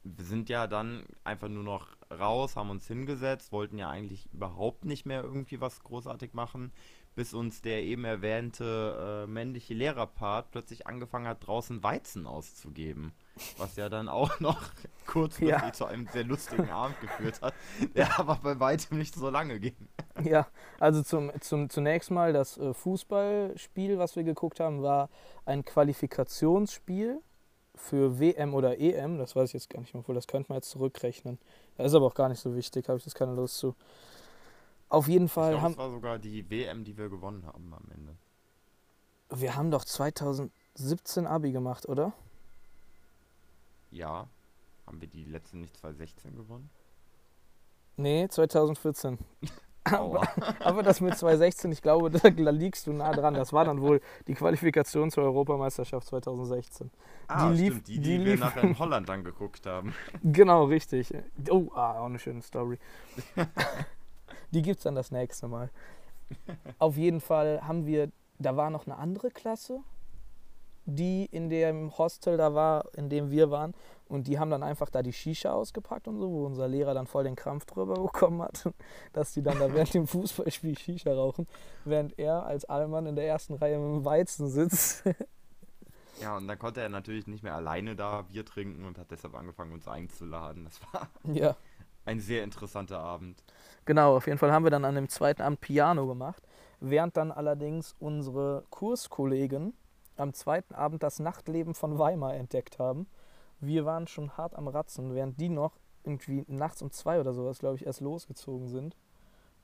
wir 0.05 0.25
sind 0.25 0.49
ja 0.49 0.67
dann 0.67 1.05
einfach 1.25 1.49
nur 1.49 1.65
noch 1.65 1.89
raus, 2.11 2.57
haben 2.57 2.71
uns 2.71 2.87
hingesetzt, 2.87 3.53
wollten 3.53 3.77
ja 3.77 3.91
eigentlich 3.91 4.33
überhaupt 4.33 4.85
nicht 4.85 5.05
mehr 5.05 5.23
irgendwie 5.23 5.61
was 5.61 5.83
großartig 5.83 6.33
machen, 6.33 6.73
bis 7.15 7.35
uns 7.35 7.61
der 7.61 7.83
eben 7.83 8.05
erwähnte 8.05 9.25
äh, 9.27 9.31
männliche 9.31 9.75
Lehrerpart 9.75 10.51
plötzlich 10.51 10.87
angefangen 10.87 11.27
hat, 11.27 11.47
draußen 11.47 11.83
Weizen 11.83 12.27
auszugeben. 12.27 13.13
Was 13.57 13.77
ja 13.77 13.89
dann 13.89 14.09
auch 14.09 14.39
noch 14.41 14.61
kurzfristig 15.07 15.63
ja. 15.63 15.73
zu 15.73 15.87
einem 15.87 16.07
sehr 16.09 16.25
lustigen 16.25 16.71
Abend 16.71 17.01
geführt 17.01 17.41
hat, 17.43 17.55
der 17.95 18.19
aber 18.19 18.37
bei 18.43 18.61
weitem 18.61 18.99
nicht 18.99 19.15
so 19.15 19.31
lange 19.31 19.59
ging. 19.59 19.77
Ja, 20.23 20.47
also 20.79 21.03
zum, 21.03 21.33
zum, 21.41 21.71
zunächst 21.71 22.11
mal 22.11 22.33
das 22.33 22.59
äh, 22.59 22.75
Fußballspiel, 22.75 23.99
was 23.99 24.17
wir 24.17 24.25
geguckt 24.25 24.61
haben, 24.61 24.83
war 24.83 25.09
ein 25.47 25.65
Qualifikationsspiel 25.65 27.21
für 27.75 28.19
WM 28.19 28.55
oder 28.55 28.79
EM, 28.79 29.19
das 29.19 29.37
weiß 29.37 29.51
ich 29.51 29.55
jetzt 29.55 29.71
gar 29.71 29.81
nicht 29.81 29.95
mehr, 29.95 30.01
obwohl 30.01 30.15
das 30.15 30.27
könnte 30.27 30.51
man 30.51 30.57
jetzt 30.57 30.71
zurückrechnen. 30.71 31.39
Das 31.77 31.87
ist 31.87 31.95
aber 31.95 32.07
auch 32.07 32.15
gar 32.15 32.29
nicht 32.29 32.41
so 32.41 32.55
wichtig, 32.55 32.89
habe 32.89 32.99
ich 32.99 33.05
jetzt 33.05 33.15
keine 33.15 33.35
Lust 33.35 33.59
zu. 33.59 33.75
Auf 34.89 35.09
jeden 35.09 35.29
Fall 35.29 35.53
ich 35.53 35.59
glaub, 35.59 35.63
haben. 35.63 35.73
Das 35.73 35.79
war 35.79 35.91
sogar 35.91 36.19
die 36.19 36.51
WM, 36.51 36.85
die 36.85 36.97
wir 36.97 37.09
gewonnen 37.09 37.47
haben 37.47 37.73
am 37.73 37.85
Ende. 37.95 38.17
Wir 39.31 39.55
haben 39.55 39.71
doch 39.71 39.85
2017 39.85 41.27
Abi 41.27 41.53
gemacht, 41.53 41.89
oder? 41.89 42.13
Ja. 43.91 44.29
Haben 44.87 45.01
wir 45.01 45.09
die 45.09 45.25
letzte 45.25 45.59
nicht 45.59 45.77
2016 45.77 46.35
gewonnen? 46.35 46.71
Nee, 47.97 48.29
2014. 48.29 49.19
Aber, 49.85 50.29
aber, 50.61 50.83
das 50.83 51.01
mit 51.01 51.17
2016, 51.17 51.73
ich 51.73 51.81
glaube, 51.81 52.11
da 52.11 52.29
liegst 52.29 52.87
du 52.87 52.93
nah 52.93 53.13
dran. 53.13 53.33
Das 53.33 53.55
war 53.55 53.65
dann 53.65 53.81
wohl 53.81 54.03
die 54.27 54.35
Qualifikation 54.35 55.11
zur 55.11 55.25
Europameisterschaft 55.25 56.07
2016. 56.09 56.91
Ah, 57.27 57.49
die 57.49 57.57
lief, 57.57 57.73
stimmt, 57.73 57.89
die, 57.89 57.95
die, 57.95 58.01
die 58.01 58.25
wir 58.25 58.33
lief, 58.33 58.41
nachher 58.41 58.65
in 58.65 58.79
Holland 58.79 59.09
angeguckt 59.09 59.67
haben. 59.67 59.95
Genau, 60.23 60.65
richtig. 60.65 61.15
Oh, 61.51 61.71
ah, 61.75 62.01
auch 62.01 62.07
eine 62.07 62.19
schöne 62.19 62.43
Story. 62.43 62.79
die 64.51 64.63
gibt 64.63 64.79
es 64.79 64.85
dann 64.85 64.95
das 64.95 65.11
nächste 65.11 65.49
Mal. 65.49 65.71
Auf 66.79 66.97
jeden 66.97 67.21
Fall 67.21 67.67
haben 67.67 67.87
wir, 67.87 68.11
da 68.39 68.57
war 68.57 68.69
noch 68.69 68.87
eine 68.87 68.97
andere 68.97 69.31
Klasse, 69.31 69.81
die 70.89 71.27
in 71.27 71.51
dem 71.51 71.97
Hostel 71.99 72.39
da 72.39 72.55
war, 72.55 72.87
in 72.97 73.11
dem 73.11 73.31
wir 73.31 73.51
waren. 73.51 73.75
Und 74.09 74.27
die 74.27 74.39
haben 74.39 74.51
dann 74.51 74.63
einfach 74.63 74.89
da 74.89 75.03
die 75.03 75.13
Shisha 75.13 75.53
ausgepackt 75.53 76.09
und 76.09 76.19
so, 76.19 76.31
wo 76.31 76.47
unser 76.47 76.67
Lehrer 76.67 76.95
dann 76.95 77.07
voll 77.07 77.25
den 77.25 77.37
Krampf 77.37 77.67
drüber 77.67 77.95
bekommen 78.03 78.41
hat, 78.41 78.71
dass 79.13 79.33
die 79.33 79.43
dann 79.43 79.59
da 79.59 79.73
während 79.73 79.93
dem 79.93 80.07
Fußballspiel 80.07 80.79
Shisha 80.79 81.13
rauchen, 81.13 81.47
während 81.85 82.19
er 82.19 82.47
als 82.47 82.65
Allmann 82.65 83.05
in 83.05 83.17
der 83.17 83.27
ersten 83.27 83.55
Reihe 83.55 83.79
mit 83.79 83.99
dem 83.99 84.05
Weizen 84.05 84.49
sitzt. 84.49 85.05
Ja, 86.21 86.37
und 86.37 86.49
dann 86.49 86.59
konnte 86.59 86.81
er 86.81 86.89
natürlich 86.89 87.29
nicht 87.29 87.45
mehr 87.45 87.55
alleine 87.55 87.95
da 87.95 88.23
Bier 88.23 88.45
trinken 88.45 88.85
und 88.85 88.99
hat 88.99 89.09
deshalb 89.13 89.37
angefangen, 89.37 89.71
uns 89.71 89.87
einzuladen. 89.87 90.65
Das 90.65 90.81
war 90.93 91.09
ja. 91.33 91.55
ein 92.07 92.19
sehr 92.19 92.43
interessanter 92.43 92.99
Abend. 92.99 93.41
Genau, 93.85 94.17
auf 94.17 94.27
jeden 94.27 94.37
Fall 94.37 94.51
haben 94.51 94.65
wir 94.65 94.73
dann 94.73 94.85
an 94.85 94.97
dem 94.97 95.09
zweiten 95.09 95.43
Abend 95.43 95.61
Piano 95.61 96.09
gemacht, 96.09 96.43
während 96.81 97.17
dann 97.17 97.31
allerdings 97.31 97.95
unsere 98.01 98.65
Kurskollegen 98.71 99.75
am 100.19 100.33
zweiten 100.35 100.75
Abend 100.75 101.03
das 101.03 101.19
Nachtleben 101.19 101.75
von 101.75 101.99
Weimar 101.99 102.35
entdeckt 102.35 102.79
haben 102.79 103.07
wir 103.61 103.85
waren 103.85 104.07
schon 104.07 104.37
hart 104.37 104.55
am 104.55 104.69
Ratzen, 104.69 105.15
während 105.15 105.41
die 105.41 105.49
noch 105.49 105.79
irgendwie 106.05 106.45
nachts 106.49 106.81
um 106.83 106.91
zwei 106.91 107.21
oder 107.21 107.33
sowas, 107.33 107.59
glaube 107.59 107.77
ich, 107.77 107.87
erst 107.87 108.01
losgezogen 108.01 108.69
sind 108.69 108.97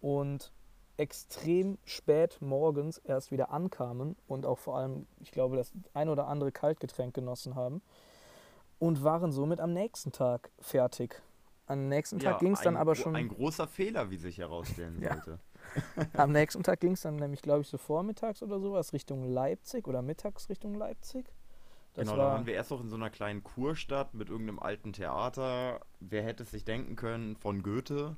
und 0.01 0.53
extrem 0.97 1.79
spät 1.85 2.39
morgens 2.41 2.99
erst 2.99 3.31
wieder 3.31 3.51
ankamen 3.51 4.17
und 4.27 4.47
auch 4.47 4.59
vor 4.59 4.77
allem, 4.77 5.07
ich 5.21 5.33
glaube, 5.33 5.57
das 5.57 5.73
ein 5.93 6.09
oder 6.09 6.29
andere 6.29 6.53
Kaltgetränk 6.53 7.15
genossen 7.15 7.55
haben 7.55 7.83
und 8.79 9.03
waren 9.03 9.33
somit 9.33 9.61
am 9.61 9.73
nächsten 9.73 10.13
Tag 10.13 10.51
fertig. 10.61 11.21
Am 11.67 11.89
nächsten 11.89 12.19
Tag 12.19 12.33
ja, 12.33 12.39
ging 12.39 12.53
es 12.53 12.61
dann 12.61 12.77
aber 12.77 12.95
schon. 12.95 13.17
Ein 13.17 13.29
großer 13.29 13.67
Fehler, 13.67 14.11
wie 14.11 14.19
sich 14.19 14.39
herausstellen 14.39 15.01
sollte. 15.01 15.39
Am 16.15 16.33
nächsten 16.33 16.63
Tag 16.63 16.81
ging 16.81 16.93
es 16.93 17.03
dann 17.03 17.17
nämlich, 17.17 17.43
glaube 17.43 17.63
ich, 17.63 17.69
so 17.69 17.79
vormittags 17.79 18.43
oder 18.43 18.61
sowas 18.61 18.93
Richtung 18.93 19.25
Leipzig 19.25 19.87
oder 19.89 20.03
mittags 20.03 20.49
Richtung 20.49 20.75
Leipzig. 20.75 21.27
Das 21.95 22.09
genau, 22.09 22.17
da 22.17 22.25
waren 22.25 22.47
wir 22.47 22.55
erst 22.55 22.73
noch 22.73 22.81
in 22.81 22.89
so 22.89 22.97
einer 22.97 23.11
kleinen 23.11 23.45
Kurstadt 23.45 24.15
mit 24.15 24.29
irgendeinem 24.29 24.59
alten 24.59 24.93
Theater. 24.93 25.81
Wer 26.01 26.25
hätte 26.25 26.43
es 26.43 26.51
sich 26.51 26.65
denken 26.65 26.97
können, 26.97 27.37
von 27.37 27.63
Goethe? 27.63 28.17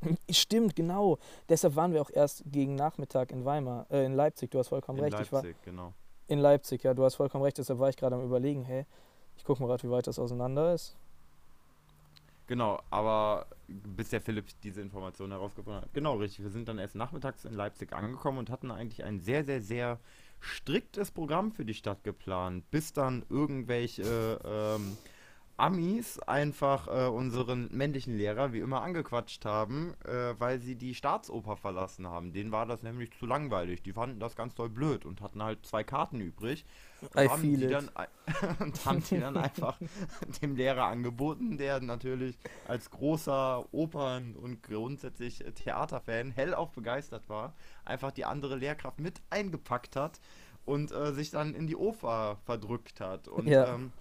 Stimmt, 0.30 0.74
genau. 0.74 1.18
Deshalb 1.48 1.76
waren 1.76 1.92
wir 1.92 2.00
auch 2.00 2.10
erst 2.10 2.44
gegen 2.46 2.74
Nachmittag 2.74 3.32
in 3.32 3.44
Weimar, 3.44 3.86
äh, 3.90 4.06
in 4.06 4.14
Leipzig. 4.14 4.50
Du 4.50 4.58
hast 4.58 4.68
vollkommen 4.68 4.98
in 4.98 5.04
recht. 5.04 5.12
Leipzig, 5.12 5.26
ich 5.26 5.32
war 5.32 5.64
genau. 5.64 5.92
In 6.26 6.38
Leipzig, 6.38 6.82
ja, 6.82 6.94
du 6.94 7.04
hast 7.04 7.16
vollkommen 7.16 7.44
recht. 7.44 7.58
Deshalb 7.58 7.78
war 7.78 7.90
ich 7.90 7.96
gerade 7.96 8.16
am 8.16 8.24
Überlegen, 8.24 8.62
hey, 8.64 8.86
ich 9.36 9.44
gucke 9.44 9.62
mal 9.62 9.68
gerade, 9.68 9.82
wie 9.82 9.90
weit 9.90 10.06
das 10.06 10.18
auseinander 10.18 10.74
ist. 10.74 10.96
Genau, 12.48 12.82
aber 12.88 13.46
bis 13.68 14.08
der 14.08 14.22
Philipp 14.22 14.46
diese 14.62 14.80
Information 14.80 15.30
herausgefunden 15.30 15.82
hat. 15.82 15.92
Genau, 15.92 16.16
richtig. 16.16 16.42
Wir 16.44 16.50
sind 16.50 16.66
dann 16.66 16.78
erst 16.78 16.94
nachmittags 16.94 17.44
in 17.44 17.52
Leipzig 17.52 17.92
angekommen 17.92 18.38
und 18.38 18.50
hatten 18.50 18.70
eigentlich 18.70 19.04
einen 19.04 19.20
sehr, 19.20 19.44
sehr, 19.44 19.60
sehr 19.60 20.00
striktes 20.40 21.10
Programm 21.10 21.52
für 21.52 21.66
die 21.66 21.74
Stadt 21.74 22.02
geplant, 22.04 22.68
bis 22.70 22.94
dann 22.94 23.22
irgendwelche 23.28 24.40
ähm, 24.44 24.96
Amis 25.58 26.20
einfach 26.20 26.86
äh, 26.86 27.08
unseren 27.08 27.68
männlichen 27.72 28.16
Lehrer 28.16 28.52
wie 28.52 28.60
immer 28.60 28.82
angequatscht 28.82 29.44
haben, 29.44 29.92
äh, 30.04 30.34
weil 30.38 30.60
sie 30.60 30.76
die 30.76 30.94
Staatsoper 30.94 31.56
verlassen 31.56 32.06
haben. 32.06 32.32
Denen 32.32 32.52
war 32.52 32.64
das 32.64 32.84
nämlich 32.84 33.10
zu 33.18 33.26
langweilig. 33.26 33.82
Die 33.82 33.92
fanden 33.92 34.20
das 34.20 34.36
ganz 34.36 34.54
doll 34.54 34.68
blöd 34.68 35.04
und 35.04 35.20
hatten 35.20 35.42
halt 35.42 35.66
zwei 35.66 35.82
Karten 35.82 36.20
übrig. 36.20 36.64
Und 37.00 37.28
haben, 37.28 37.42
die 37.42 37.66
dann, 37.66 37.90
und 38.60 38.86
haben 38.86 39.02
die 39.10 39.18
dann 39.18 39.36
einfach 39.36 39.78
dem 40.42 40.54
Lehrer 40.54 40.84
angeboten, 40.84 41.58
der 41.58 41.80
natürlich 41.80 42.38
als 42.68 42.90
großer 42.90 43.66
Opern- 43.72 44.36
und 44.36 44.62
grundsätzlich 44.62 45.44
Theaterfan 45.56 46.30
hellauf 46.30 46.70
begeistert 46.70 47.28
war, 47.28 47.54
einfach 47.84 48.12
die 48.12 48.24
andere 48.24 48.54
Lehrkraft 48.54 49.00
mit 49.00 49.20
eingepackt 49.28 49.96
hat 49.96 50.20
und 50.64 50.92
äh, 50.92 51.12
sich 51.12 51.30
dann 51.30 51.54
in 51.54 51.66
die 51.66 51.76
Oper 51.76 52.38
verdrückt 52.44 53.00
hat. 53.00 53.26
Und 53.26 53.48
ja. 53.48 53.74
ähm, 53.74 53.92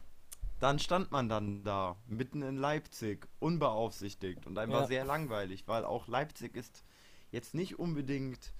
dann 0.59 0.79
stand 0.79 1.11
man 1.11 1.29
dann 1.29 1.63
da, 1.63 1.97
mitten 2.07 2.41
in 2.41 2.57
Leipzig, 2.57 3.27
unbeaufsichtigt 3.39 4.45
und 4.47 4.57
einfach 4.57 4.81
ja. 4.81 4.87
sehr 4.87 5.05
langweilig, 5.05 5.67
weil 5.67 5.85
auch 5.85 6.07
Leipzig 6.07 6.55
ist 6.55 6.83
jetzt 7.31 7.53
nicht 7.53 7.77
unbedingt 7.79 8.53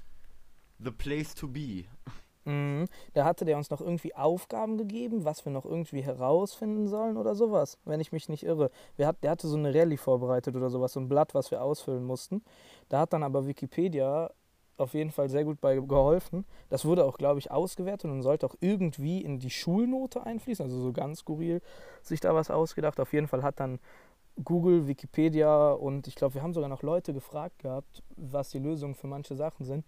the 0.80 0.92
place 0.92 1.34
to 1.34 1.48
be. 1.48 1.86
Mhm. 2.48 2.86
Da 3.14 3.26
hatte 3.26 3.44
der 3.44 3.58
uns 3.58 3.70
noch 3.70 3.82
irgendwie 3.82 4.16
Aufgaben 4.16 4.78
gegeben, 4.78 5.26
was 5.26 5.44
wir 5.44 5.52
noch 5.52 5.66
irgendwie 5.66 6.02
herausfinden 6.02 6.88
sollen 6.88 7.18
oder 7.18 7.36
sowas, 7.36 7.78
wenn 7.84 8.00
ich 8.00 8.14
mich 8.14 8.30
nicht 8.30 8.44
irre. 8.44 8.72
Wir 8.96 9.06
hat, 9.08 9.22
der 9.22 9.32
hatte 9.32 9.50
so 9.50 9.58
eine 9.58 9.74
Rallye 9.76 9.98
vorbereitet 9.98 10.56
oder 10.56 10.70
sowas, 10.70 10.94
so 10.94 11.02
ein 11.02 11.10
Blatt, 11.10 11.36
was 11.36 11.52
wir 11.52 11.62
ausfüllen 11.62 12.06
mussten. 12.06 12.42
Da 12.88 13.00
hat 13.02 13.12
dann 13.12 13.24
aber 13.24 13.48
Wikipedia 13.48 14.32
auf 14.78 14.94
jeden 14.94 15.12
Fall 15.12 15.30
sehr 15.30 15.44
gut 15.44 15.60
bei 15.60 15.76
geholfen. 15.76 16.46
Das 16.70 16.86
wurde 16.86 17.06
auch, 17.06 17.18
glaube 17.18 17.40
ich, 17.40 17.52
ausgewertet 17.52 18.10
und 18.10 18.22
sollte 18.22 18.46
auch 18.46 18.56
irgendwie 18.60 19.22
in 19.22 19.40
die 19.40 19.50
Schulnote 19.50 20.26
einfließen. 20.26 20.64
Also 20.64 20.80
so 20.80 20.94
ganz 20.94 21.20
skurril 21.20 21.62
sich 22.02 22.20
da 22.20 22.34
was 22.36 22.52
ausgedacht. 22.52 23.00
Auf 23.00 23.14
jeden 23.14 23.28
Fall 23.28 23.44
hat 23.44 23.60
dann 23.60 23.80
Google, 24.44 24.88
Wikipedia 24.88 25.72
und 25.72 26.08
ich 26.08 26.16
glaube, 26.16 26.36
wir 26.36 26.44
haben 26.44 26.54
sogar 26.54 26.70
noch 26.70 26.84
Leute 26.84 27.14
gefragt 27.14 27.60
gehabt, 27.60 28.04
was 28.16 28.50
die 28.50 28.60
Lösungen 28.60 28.96
für 28.96 29.08
manche 29.08 29.36
Sachen 29.36 29.66
sind. 29.66 29.86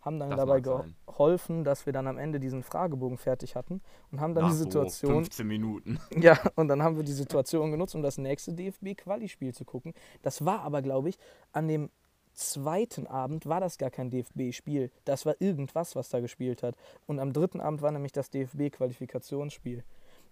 Haben 0.00 0.20
dann 0.20 0.30
das 0.30 0.38
dabei 0.38 0.60
geholfen, 0.60 1.64
dass 1.64 1.84
wir 1.84 1.92
dann 1.92 2.06
am 2.06 2.18
Ende 2.18 2.38
diesen 2.38 2.62
Fragebogen 2.62 3.18
fertig 3.18 3.56
hatten 3.56 3.80
und 4.12 4.20
haben 4.20 4.32
dann 4.34 4.44
Nach 4.44 4.50
die 4.52 4.56
Situation. 4.56 5.10
So 5.10 5.18
15 5.18 5.46
Minuten. 5.46 5.98
Ja, 6.16 6.38
und 6.54 6.68
dann 6.68 6.82
haben 6.84 6.96
wir 6.96 7.02
die 7.02 7.12
Situation 7.12 7.72
genutzt, 7.72 7.96
um 7.96 8.02
das 8.02 8.16
nächste 8.16 8.52
DFB-Quali-Spiel 8.52 9.52
zu 9.52 9.64
gucken. 9.64 9.94
Das 10.22 10.44
war 10.44 10.60
aber, 10.60 10.82
glaube 10.82 11.08
ich, 11.08 11.18
an 11.52 11.66
dem 11.66 11.90
zweiten 12.38 13.06
Abend 13.06 13.46
war 13.46 13.60
das 13.60 13.78
gar 13.78 13.90
kein 13.90 14.10
DFB-Spiel. 14.10 14.90
Das 15.04 15.26
war 15.26 15.34
irgendwas, 15.40 15.96
was 15.96 16.08
da 16.08 16.20
gespielt 16.20 16.62
hat. 16.62 16.76
Und 17.06 17.18
am 17.18 17.32
dritten 17.32 17.60
Abend 17.60 17.82
war 17.82 17.90
nämlich 17.90 18.12
das 18.12 18.30
DFB-Qualifikationsspiel. 18.30 19.84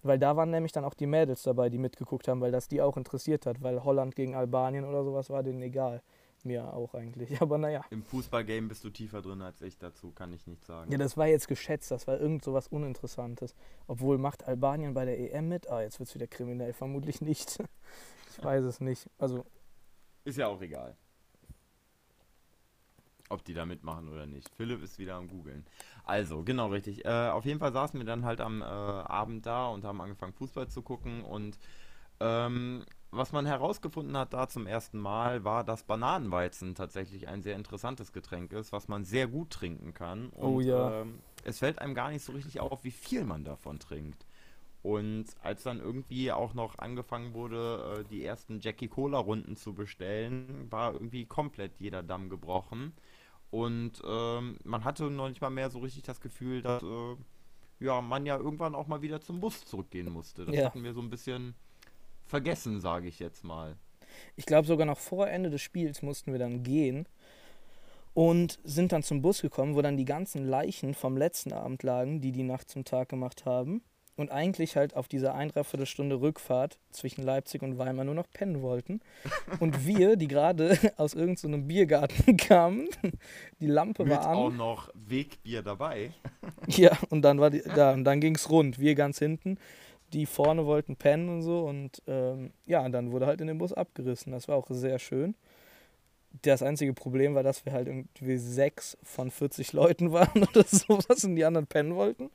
Weil 0.02 0.18
da 0.18 0.36
waren 0.36 0.50
nämlich 0.50 0.72
dann 0.72 0.84
auch 0.84 0.94
die 0.94 1.06
Mädels 1.06 1.42
dabei, 1.42 1.68
die 1.68 1.78
mitgeguckt 1.78 2.28
haben, 2.28 2.40
weil 2.40 2.52
das 2.52 2.68
die 2.68 2.80
auch 2.80 2.96
interessiert 2.96 3.46
hat, 3.46 3.62
weil 3.62 3.82
Holland 3.82 4.14
gegen 4.14 4.34
Albanien 4.34 4.84
oder 4.84 5.04
sowas 5.04 5.30
war 5.30 5.42
denen 5.42 5.62
egal. 5.62 6.02
Mir 6.44 6.72
auch 6.72 6.94
eigentlich, 6.94 7.40
aber 7.42 7.58
naja. 7.58 7.84
Im 7.90 8.04
Fußballgame 8.04 8.68
bist 8.68 8.84
du 8.84 8.90
tiefer 8.90 9.20
drin 9.20 9.42
als 9.42 9.62
ich, 9.62 9.78
dazu 9.78 10.12
kann 10.12 10.32
ich 10.32 10.46
nichts 10.46 10.66
sagen. 10.66 10.92
Ja, 10.92 10.98
das 10.98 11.16
war 11.16 11.26
jetzt 11.26 11.48
geschätzt, 11.48 11.90
das 11.90 12.06
war 12.06 12.20
irgend 12.20 12.44
sowas 12.44 12.68
Uninteressantes. 12.68 13.56
Obwohl, 13.88 14.18
macht 14.18 14.46
Albanien 14.46 14.94
bei 14.94 15.06
der 15.06 15.18
EM 15.18 15.48
mit? 15.48 15.68
Ah, 15.68 15.82
jetzt 15.82 15.98
wird 15.98 16.08
es 16.08 16.14
wieder 16.14 16.28
kriminell, 16.28 16.72
vermutlich 16.72 17.20
nicht. 17.20 17.58
ich 18.30 18.44
weiß 18.44 18.64
es 18.64 18.80
nicht. 18.80 19.08
Also. 19.18 19.44
Ist 20.24 20.38
ja 20.38 20.46
auch 20.46 20.60
egal. 20.60 20.96
Ob 23.28 23.44
die 23.44 23.54
da 23.54 23.66
mitmachen 23.66 24.08
oder 24.08 24.26
nicht. 24.26 24.54
Philipp 24.56 24.82
ist 24.82 24.98
wieder 24.98 25.16
am 25.16 25.28
Googeln. 25.28 25.66
Also, 26.04 26.42
genau 26.44 26.68
richtig. 26.68 27.04
Äh, 27.04 27.30
auf 27.30 27.44
jeden 27.44 27.58
Fall 27.58 27.72
saßen 27.72 27.98
wir 27.98 28.06
dann 28.06 28.24
halt 28.24 28.40
am 28.40 28.62
äh, 28.62 28.64
Abend 28.64 29.46
da 29.46 29.66
und 29.66 29.84
haben 29.84 30.00
angefangen 30.00 30.32
Fußball 30.32 30.68
zu 30.68 30.82
gucken 30.82 31.22
und 31.22 31.58
ähm, 32.20 32.84
was 33.10 33.32
man 33.32 33.46
herausgefunden 33.46 34.16
hat 34.16 34.34
da 34.34 34.48
zum 34.48 34.66
ersten 34.66 34.98
Mal, 34.98 35.44
war, 35.44 35.64
dass 35.64 35.84
Bananenweizen 35.84 36.74
tatsächlich 36.74 37.28
ein 37.28 37.42
sehr 37.42 37.56
interessantes 37.56 38.12
Getränk 38.12 38.52
ist, 38.52 38.72
was 38.72 38.88
man 38.88 39.04
sehr 39.04 39.26
gut 39.26 39.50
trinken 39.50 39.94
kann. 39.94 40.28
Und, 40.30 40.54
oh 40.54 40.60
ja. 40.60 41.02
Ähm, 41.02 41.20
es 41.44 41.60
fällt 41.60 41.78
einem 41.78 41.94
gar 41.94 42.10
nicht 42.10 42.24
so 42.24 42.32
richtig 42.32 42.60
auf, 42.60 42.84
wie 42.84 42.90
viel 42.90 43.24
man 43.24 43.44
davon 43.44 43.78
trinkt. 43.78 44.26
Und 44.82 45.26
als 45.42 45.62
dann 45.62 45.80
irgendwie 45.80 46.30
auch 46.30 46.54
noch 46.54 46.78
angefangen 46.78 47.34
wurde, 47.34 48.00
äh, 48.00 48.04
die 48.04 48.24
ersten 48.24 48.60
Jackie 48.60 48.88
Cola 48.88 49.18
Runden 49.18 49.56
zu 49.56 49.74
bestellen, 49.74 50.66
war 50.70 50.92
irgendwie 50.92 51.26
komplett 51.26 51.78
jeder 51.78 52.02
Damm 52.02 52.28
gebrochen. 52.28 52.92
Und 53.50 54.02
ähm, 54.06 54.58
man 54.64 54.84
hatte 54.84 55.04
noch 55.10 55.28
nicht 55.28 55.40
mal 55.40 55.50
mehr 55.50 55.70
so 55.70 55.78
richtig 55.78 56.02
das 56.02 56.20
Gefühl, 56.20 56.62
dass 56.62 56.82
äh, 56.82 57.16
ja, 57.80 58.00
man 58.00 58.26
ja 58.26 58.36
irgendwann 58.36 58.74
auch 58.74 58.86
mal 58.86 59.02
wieder 59.02 59.20
zum 59.20 59.40
Bus 59.40 59.64
zurückgehen 59.64 60.10
musste. 60.10 60.44
Das 60.44 60.54
ja. 60.54 60.66
hatten 60.66 60.82
wir 60.82 60.94
so 60.94 61.00
ein 61.00 61.10
bisschen 61.10 61.54
vergessen, 62.24 62.80
sage 62.80 63.08
ich 63.08 63.18
jetzt 63.18 63.44
mal. 63.44 63.76
Ich 64.34 64.46
glaube, 64.46 64.66
sogar 64.66 64.86
noch 64.86 64.98
vor 64.98 65.28
Ende 65.28 65.50
des 65.50 65.62
Spiels 65.62 66.02
mussten 66.02 66.32
wir 66.32 66.38
dann 66.38 66.62
gehen 66.62 67.06
und 68.14 68.58
sind 68.64 68.92
dann 68.92 69.02
zum 69.02 69.20
Bus 69.20 69.42
gekommen, 69.42 69.74
wo 69.74 69.82
dann 69.82 69.96
die 69.96 70.04
ganzen 70.04 70.46
Leichen 70.46 70.94
vom 70.94 71.16
letzten 71.16 71.52
Abend 71.52 71.82
lagen, 71.82 72.20
die 72.20 72.32
die 72.32 72.42
Nacht 72.42 72.70
zum 72.70 72.84
Tag 72.84 73.10
gemacht 73.10 73.44
haben. 73.44 73.82
Und 74.16 74.30
eigentlich 74.30 74.76
halt 74.76 74.96
auf 74.96 75.08
dieser 75.08 75.34
ein, 75.34 75.52
Stunde 75.84 76.20
Rückfahrt 76.20 76.78
zwischen 76.90 77.22
Leipzig 77.22 77.62
und 77.62 77.76
Weimar 77.76 78.04
nur 78.04 78.14
noch 78.14 78.30
pennen 78.30 78.62
wollten. 78.62 79.00
Und 79.60 79.86
wir, 79.86 80.16
die 80.16 80.28
gerade 80.28 80.78
aus 80.96 81.14
irgendeinem 81.14 81.60
so 81.62 81.66
Biergarten 81.66 82.36
kamen, 82.38 82.88
die 83.60 83.66
Lampe 83.66 84.04
Mit 84.04 84.12
war 84.12 84.26
an. 84.26 84.36
auch 84.36 84.50
noch 84.50 84.90
Wegbier 84.94 85.62
dabei. 85.62 86.12
Ja, 86.66 86.96
und 87.10 87.22
dann 87.22 87.40
war 87.40 87.50
die, 87.50 87.62
da, 87.62 87.92
und 87.92 88.04
dann 88.04 88.20
ging 88.20 88.34
es 88.34 88.48
rund. 88.48 88.78
Wir 88.78 88.94
ganz 88.94 89.18
hinten 89.18 89.58
die 90.12 90.26
vorne 90.26 90.66
wollten 90.66 90.96
pennen 90.96 91.28
und 91.28 91.42
so. 91.42 91.60
Und 91.66 92.02
ähm, 92.06 92.52
ja, 92.66 92.88
dann 92.88 93.12
wurde 93.12 93.26
halt 93.26 93.40
in 93.40 93.46
den 93.46 93.58
Bus 93.58 93.72
abgerissen. 93.72 94.32
Das 94.32 94.48
war 94.48 94.56
auch 94.56 94.66
sehr 94.70 94.98
schön. 94.98 95.34
Das 96.42 96.62
einzige 96.62 96.92
Problem 96.92 97.34
war, 97.34 97.42
dass 97.42 97.64
wir 97.64 97.72
halt 97.72 97.88
irgendwie 97.88 98.36
sechs 98.36 98.98
von 99.02 99.30
40 99.30 99.72
Leuten 99.72 100.12
waren 100.12 100.42
oder 100.42 100.64
sowas 100.64 101.24
und 101.24 101.36
die 101.36 101.44
anderen 101.44 101.66
pennen 101.66 101.94
wollten. 101.94 102.30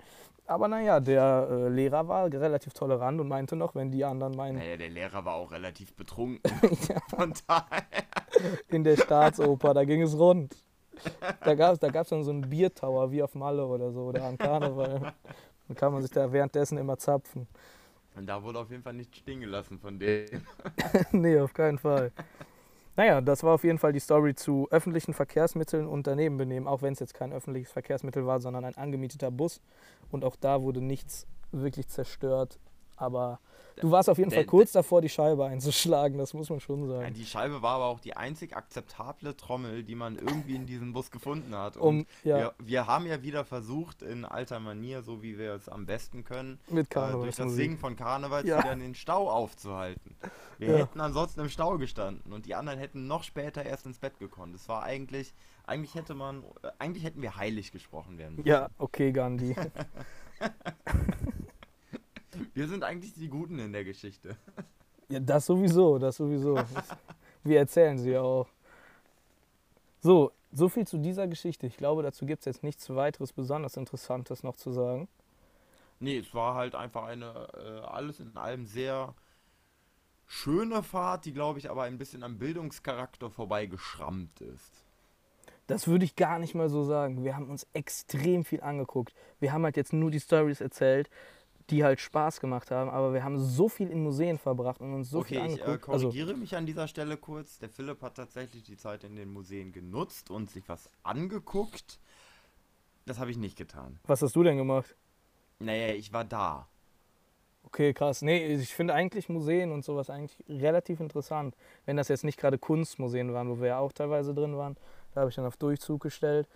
Aber 0.52 0.68
naja, 0.68 1.00
der 1.00 1.48
äh, 1.50 1.70
Lehrer 1.70 2.10
war 2.10 2.26
relativ 2.26 2.74
tolerant 2.74 3.22
und 3.22 3.30
meinte 3.30 3.56
noch, 3.56 3.74
wenn 3.74 3.90
die 3.90 4.04
anderen 4.04 4.36
meinen. 4.36 4.58
Naja, 4.58 4.76
der 4.76 4.90
Lehrer 4.90 5.24
war 5.24 5.36
auch 5.36 5.50
relativ 5.54 5.94
betrunken. 5.94 6.42
Von 7.10 7.34
daher. 7.48 7.86
In 8.68 8.84
der 8.84 8.98
Staatsoper, 8.98 9.74
da 9.74 9.86
ging 9.86 10.02
es 10.02 10.14
rund. 10.20 10.54
Da 11.40 11.56
gab 11.56 11.76
es 11.76 11.80
da 11.80 11.88
gab's 11.88 12.10
dann 12.10 12.26
so 12.26 12.32
einen 12.32 12.50
Biertower 12.50 13.10
wie 13.14 13.24
auf 13.24 13.34
Malle 13.34 13.66
oder 13.66 13.94
so 13.94 14.08
oder 14.08 14.26
am 14.26 14.38
Karneval. 14.38 15.14
Dann 15.70 15.78
kann 15.78 15.94
man 15.94 16.02
sich 16.02 16.12
da 16.12 16.30
währenddessen 16.30 16.78
immer 16.78 16.98
zapfen. 16.98 17.48
Und 18.18 18.26
da 18.26 18.44
wurde 18.44 18.60
auf 18.60 18.70
jeden 18.72 18.84
Fall 18.84 18.94
nicht 18.94 19.16
stehen 19.16 19.40
gelassen 19.40 19.80
von 19.80 19.98
dem. 20.00 20.26
nee, 21.14 21.40
auf 21.40 21.54
keinen 21.54 21.80
Fall. 21.80 22.12
Naja, 23.02 23.20
das 23.20 23.42
war 23.42 23.56
auf 23.56 23.64
jeden 23.64 23.80
Fall 23.80 23.94
die 23.94 24.00
Story 24.00 24.36
zu 24.36 24.68
öffentlichen 24.70 25.16
Verkehrsmitteln 25.16 25.88
und 25.88 26.06
daneben 26.06 26.38
benehmen, 26.38 26.68
auch 26.68 26.84
wenn 26.84 26.94
es 26.94 27.00
jetzt 27.00 27.16
kein 27.16 27.34
öffentliches 27.34 27.72
Verkehrsmittel 27.72 28.28
war, 28.28 28.40
sondern 28.40 28.64
ein 28.64 28.78
angemieteter 28.78 29.32
Bus. 29.32 29.60
Und 30.12 30.24
auch 30.24 30.36
da 30.36 30.62
wurde 30.62 30.82
nichts 30.82 31.26
wirklich 31.52 31.88
zerstört. 31.88 32.60
Aber 32.98 33.40
Du 33.78 33.92
warst 33.92 34.10
auf 34.10 34.18
jeden 34.18 34.30
der, 34.30 34.40
Fall 34.40 34.46
kurz 34.46 34.72
davor, 34.72 35.02
die 35.02 35.10
Scheibe 35.10 35.46
einzuschlagen, 35.46 36.18
das 36.18 36.34
muss 36.34 36.50
man 36.50 36.60
schon 36.60 36.88
sagen. 36.88 37.04
Ja, 37.04 37.10
die 37.10 37.26
Scheibe 37.26 37.62
war 37.62 37.76
aber 37.76 37.86
auch 37.86 38.00
die 38.00 38.16
einzig 38.16 38.56
akzeptable 38.56 39.36
Trommel, 39.36 39.84
die 39.84 39.96
man 39.96 40.18
irgendwie 40.18 40.56
in 40.56 40.66
diesem 40.66 40.94
Bus 40.94 41.12
gefunden 41.12 41.56
hat. 41.56 41.78
Und 41.78 42.02
um, 42.02 42.06
ja. 42.24 42.38
wir, 42.38 42.54
wir, 42.60 42.88
haben 42.88 43.06
ja 43.06 43.24
wieder 43.24 43.46
versucht, 43.46 44.02
in 44.02 44.26
alter 44.26 44.60
Manier, 44.60 45.02
so 45.02 45.22
wie 45.22 45.38
wir 45.38 45.54
es 45.54 45.70
am 45.70 45.86
besten 45.86 46.24
können, 46.24 46.60
Mit 46.70 46.96
äh, 46.96 47.12
durch 47.12 47.36
das 47.36 47.54
Singen 47.54 47.78
von 47.78 47.96
Karneval 47.96 48.46
ja. 48.46 48.60
wieder 48.60 48.76
den 48.76 48.96
Stau 48.96 49.30
aufzuhalten. 49.30 50.16
Wir 50.58 50.78
hätten 50.78 51.00
ansonsten 51.00 51.42
im 51.42 51.50
Stau 51.50 51.78
gestanden 51.78 52.32
und 52.32 52.46
die 52.46 52.54
anderen 52.54 52.78
hätten 52.78 53.08
noch 53.08 53.24
später 53.24 53.66
erst 53.66 53.86
ins 53.86 53.98
Bett 53.98 54.20
gekommen. 54.20 54.54
Das 54.54 54.70
war 54.70 54.84
eigentlich, 54.84 55.34
eigentlich 55.66 55.96
hätte 55.96 56.14
man, 56.14 56.44
äh, 56.62 56.70
eigentlich 56.78 57.04
hätten 57.04 57.22
wir 57.22 57.36
heilig 57.36 57.72
gesprochen 57.72 58.18
werden 58.18 58.36
müssen. 58.36 58.48
Ja, 58.48 58.70
okay, 58.78 59.12
Gandhi. 59.12 59.56
Wir 62.54 62.68
sind 62.68 62.84
eigentlich 62.84 63.14
die 63.14 63.28
Guten 63.28 63.60
in 63.60 63.74
der 63.74 63.84
Geschichte. 63.84 64.38
Ja, 65.10 65.20
das 65.20 65.46
sowieso, 65.46 65.98
das 65.98 66.18
sowieso. 66.18 66.58
Wir 67.44 67.60
erzählen 67.60 67.98
sie 67.98 68.18
auch. 68.18 68.48
So, 70.00 70.32
so 70.52 70.70
viel 70.70 70.88
zu 70.88 70.98
dieser 70.98 71.28
Geschichte. 71.28 71.68
Ich 71.68 71.78
glaube, 71.78 72.04
dazu 72.04 72.26
gibt 72.26 72.40
es 72.42 72.46
jetzt 72.46 72.64
nichts 72.64 72.90
weiteres 72.90 73.34
besonders 73.34 73.78
Interessantes 73.78 74.44
noch 74.44 74.56
zu 74.56 74.72
sagen. 74.72 75.08
Nee, 76.00 76.18
es 76.18 76.34
war 76.34 76.56
halt 76.56 76.76
einfach 76.76 77.04
eine 77.04 77.48
äh, 77.54 77.86
alles 77.86 78.20
in 78.20 78.36
allem 78.36 78.66
sehr 78.66 79.14
schöne 80.26 80.82
Fahrt, 80.82 81.26
die, 81.26 81.34
glaube 81.34 81.60
ich, 81.60 81.70
aber 81.70 81.84
ein 81.84 81.98
bisschen 81.98 82.24
am 82.24 82.40
Bildungscharakter 82.40 83.30
vorbeigeschrammt 83.30 84.42
ist. 84.42 84.86
Das 85.68 85.88
würde 85.88 86.06
ich 86.06 86.16
gar 86.16 86.40
nicht 86.40 86.56
mal 86.56 86.70
so 86.70 86.84
sagen. 86.84 87.24
Wir 87.24 87.36
haben 87.36 87.50
uns 87.50 87.68
extrem 87.74 88.44
viel 88.44 88.62
angeguckt. 88.62 89.14
Wir 89.40 89.54
haben 89.54 89.64
halt 89.64 89.78
jetzt 89.78 89.94
nur 89.94 90.10
die 90.10 90.20
Stories 90.20 90.62
erzählt 90.62 91.10
die 91.72 91.84
halt 91.84 92.00
Spaß 92.00 92.40
gemacht 92.40 92.70
haben, 92.70 92.90
aber 92.90 93.14
wir 93.14 93.24
haben 93.24 93.40
so 93.40 93.70
viel 93.70 93.90
in 93.90 94.04
Museen 94.04 94.38
verbracht 94.38 94.82
und 94.82 94.94
uns 94.94 95.10
so 95.10 95.20
okay, 95.20 95.36
viel 95.36 95.40
angeguckt. 95.40 95.68
Ich 95.68 95.74
äh, 95.74 95.78
korrigiere 95.78 96.28
also, 96.28 96.40
mich 96.40 96.56
an 96.56 96.66
dieser 96.66 96.88
Stelle 96.88 97.18
kurz. 97.18 97.58
Der 97.60 97.70
Philipp 97.70 98.02
hat 98.02 98.16
tatsächlich 98.16 98.64
die 98.64 98.78
Zeit 98.78 99.04
in 99.04 99.16
den 99.16 99.32
Museen 99.32 99.72
genutzt 99.72 100.30
und 100.30 100.52
sich 100.52 100.68
was 100.68 100.90
angeguckt. 101.04 102.00
Das 103.06 103.20
habe 103.20 103.32
ich 103.32 103.38
nicht 103.38 103.58
getan. 103.58 104.00
Was 104.04 104.22
hast 104.22 104.36
du 104.36 104.44
denn 104.44 104.58
gemacht? 104.58 104.96
Naja, 105.60 105.94
ich 105.94 106.12
war 106.12 106.26
da. 106.26 106.68
Okay, 107.64 107.94
krass. 107.94 108.22
Nee, 108.22 108.48
ich 108.48 108.74
finde 108.74 108.94
eigentlich 108.94 109.30
Museen 109.30 109.72
und 109.72 109.86
sowas 109.86 110.10
eigentlich 110.10 110.38
relativ 110.50 111.00
interessant. 111.00 111.56
Wenn 111.86 111.96
das 111.96 112.10
jetzt 112.10 112.24
nicht 112.24 112.38
gerade 112.38 112.58
Kunstmuseen 112.58 113.34
waren, 113.34 113.50
wo 113.50 113.62
wir 113.62 113.68
ja 113.70 113.80
auch 113.80 113.94
teilweise 113.94 114.34
drin 114.34 114.58
waren, 114.58 114.76
da 115.14 115.22
habe 115.22 115.30
ich 115.30 115.36
dann 115.36 115.46
auf 115.46 115.58
Durchzug 115.58 116.02
gestellt. 116.02 116.48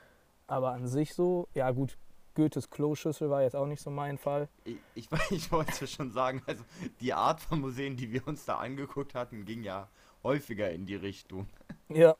Aber 0.47 0.71
an 0.71 0.87
sich 0.87 1.13
so, 1.13 1.47
ja 1.53 1.71
gut, 1.71 1.97
Goethes 2.35 2.69
Kloschüssel 2.69 3.29
war 3.29 3.41
jetzt 3.41 3.55
auch 3.55 3.65
nicht 3.65 3.81
so 3.81 3.89
mein 3.89 4.17
Fall. 4.17 4.47
Ich, 4.63 4.77
ich, 4.93 5.09
ich, 5.31 5.51
wollte 5.51 5.87
schon 5.87 6.11
sagen, 6.11 6.41
also 6.45 6.63
die 7.01 7.13
Art 7.13 7.39
von 7.39 7.61
Museen, 7.61 7.95
die 7.95 8.11
wir 8.11 8.27
uns 8.27 8.45
da 8.45 8.57
angeguckt 8.57 9.15
hatten, 9.15 9.45
ging 9.45 9.63
ja 9.63 9.87
häufiger 10.23 10.69
in 10.71 10.85
die 10.85 10.95
Richtung. 10.95 11.47
Ja. 11.89 12.15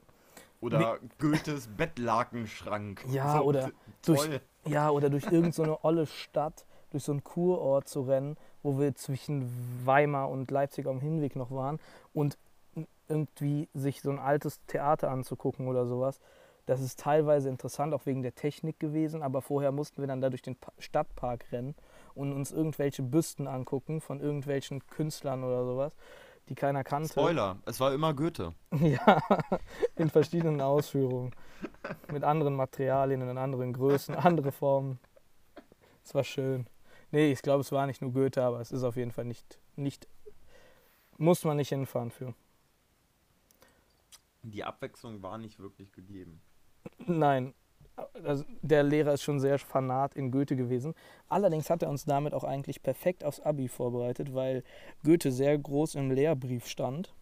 Oder 0.61 0.99
Wie, 1.01 1.09
Goethes 1.19 1.67
Bettlakenschrank. 1.67 3.05
Ja, 3.09 3.37
so, 3.37 3.43
oder 3.43 3.71
durch, 4.05 4.29
ja, 4.65 4.89
oder 4.89 5.09
durch 5.09 5.25
irgendeine 5.25 5.53
so 5.67 5.79
olle 5.83 6.07
Stadt, 6.07 6.65
durch 6.91 7.03
so 7.03 7.11
einen 7.11 7.23
Kurort 7.23 7.87
zu 7.87 8.01
rennen, 8.01 8.37
wo 8.63 8.79
wir 8.79 8.95
zwischen 8.95 9.51
Weimar 9.85 10.29
und 10.29 10.49
Leipzig 10.49 10.87
am 10.87 11.01
Hinweg 11.01 11.35
noch 11.35 11.51
waren 11.51 11.79
und 12.13 12.37
irgendwie 13.07 13.69
sich 13.73 14.01
so 14.01 14.09
ein 14.09 14.19
altes 14.19 14.59
Theater 14.65 15.11
anzugucken 15.11 15.67
oder 15.67 15.85
sowas. 15.85 16.19
Das 16.65 16.81
ist 16.81 16.99
teilweise 16.99 17.49
interessant, 17.49 17.93
auch 17.93 18.05
wegen 18.05 18.23
der 18.23 18.33
Technik 18.33 18.79
gewesen, 18.79 19.21
aber 19.21 19.41
vorher 19.41 19.71
mussten 19.71 20.01
wir 20.01 20.07
dann 20.07 20.21
da 20.21 20.29
durch 20.29 20.41
den 20.41 20.57
Stadtpark 20.79 21.51
rennen 21.51 21.75
und 22.15 22.33
uns 22.33 22.51
irgendwelche 22.51 23.03
Büsten 23.03 23.47
angucken 23.47 24.01
von 24.01 24.19
irgendwelchen 24.19 24.85
Künstlern 24.87 25.43
oder 25.43 25.63
sowas, 25.65 25.95
die 26.49 26.55
keiner 26.55 26.83
kannte. 26.83 27.09
Spoiler, 27.09 27.57
es 27.65 27.79
war 27.79 27.93
immer 27.93 28.13
Goethe. 28.13 28.53
ja, 28.79 29.21
in 29.95 30.09
verschiedenen 30.09 30.61
Ausführungen. 30.61 31.31
Mit 32.11 32.23
anderen 32.23 32.55
Materialien, 32.55 33.21
in 33.21 33.37
anderen 33.37 33.73
Größen, 33.73 34.15
andere 34.15 34.51
Formen. 34.51 34.99
Es 36.03 36.15
war 36.15 36.23
schön. 36.23 36.67
Nee, 37.11 37.31
ich 37.31 37.41
glaube, 37.41 37.61
es 37.61 37.71
war 37.71 37.85
nicht 37.85 38.01
nur 38.01 38.11
Goethe, 38.11 38.43
aber 38.43 38.59
es 38.59 38.71
ist 38.71 38.83
auf 38.83 38.95
jeden 38.95 39.11
Fall 39.11 39.25
nicht, 39.25 39.59
nicht 39.75 40.07
muss 41.17 41.43
man 41.43 41.57
nicht 41.57 41.69
hinfahren 41.69 42.11
für. 42.11 42.33
Die 44.43 44.63
Abwechslung 44.63 45.21
war 45.21 45.37
nicht 45.37 45.59
wirklich 45.59 45.91
gegeben. 45.91 46.41
Nein, 47.05 47.53
also 48.23 48.43
der 48.61 48.83
Lehrer 48.83 49.13
ist 49.13 49.23
schon 49.23 49.39
sehr 49.39 49.57
fanat 49.59 50.15
in 50.15 50.31
Goethe 50.31 50.55
gewesen. 50.55 50.93
Allerdings 51.29 51.69
hat 51.69 51.81
er 51.81 51.89
uns 51.89 52.05
damit 52.05 52.33
auch 52.33 52.43
eigentlich 52.43 52.83
perfekt 52.83 53.23
aufs 53.23 53.39
Abi 53.39 53.67
vorbereitet, 53.67 54.33
weil 54.33 54.63
Goethe 55.03 55.31
sehr 55.31 55.57
groß 55.57 55.95
im 55.95 56.11
Lehrbrief 56.11 56.67
stand 56.67 57.13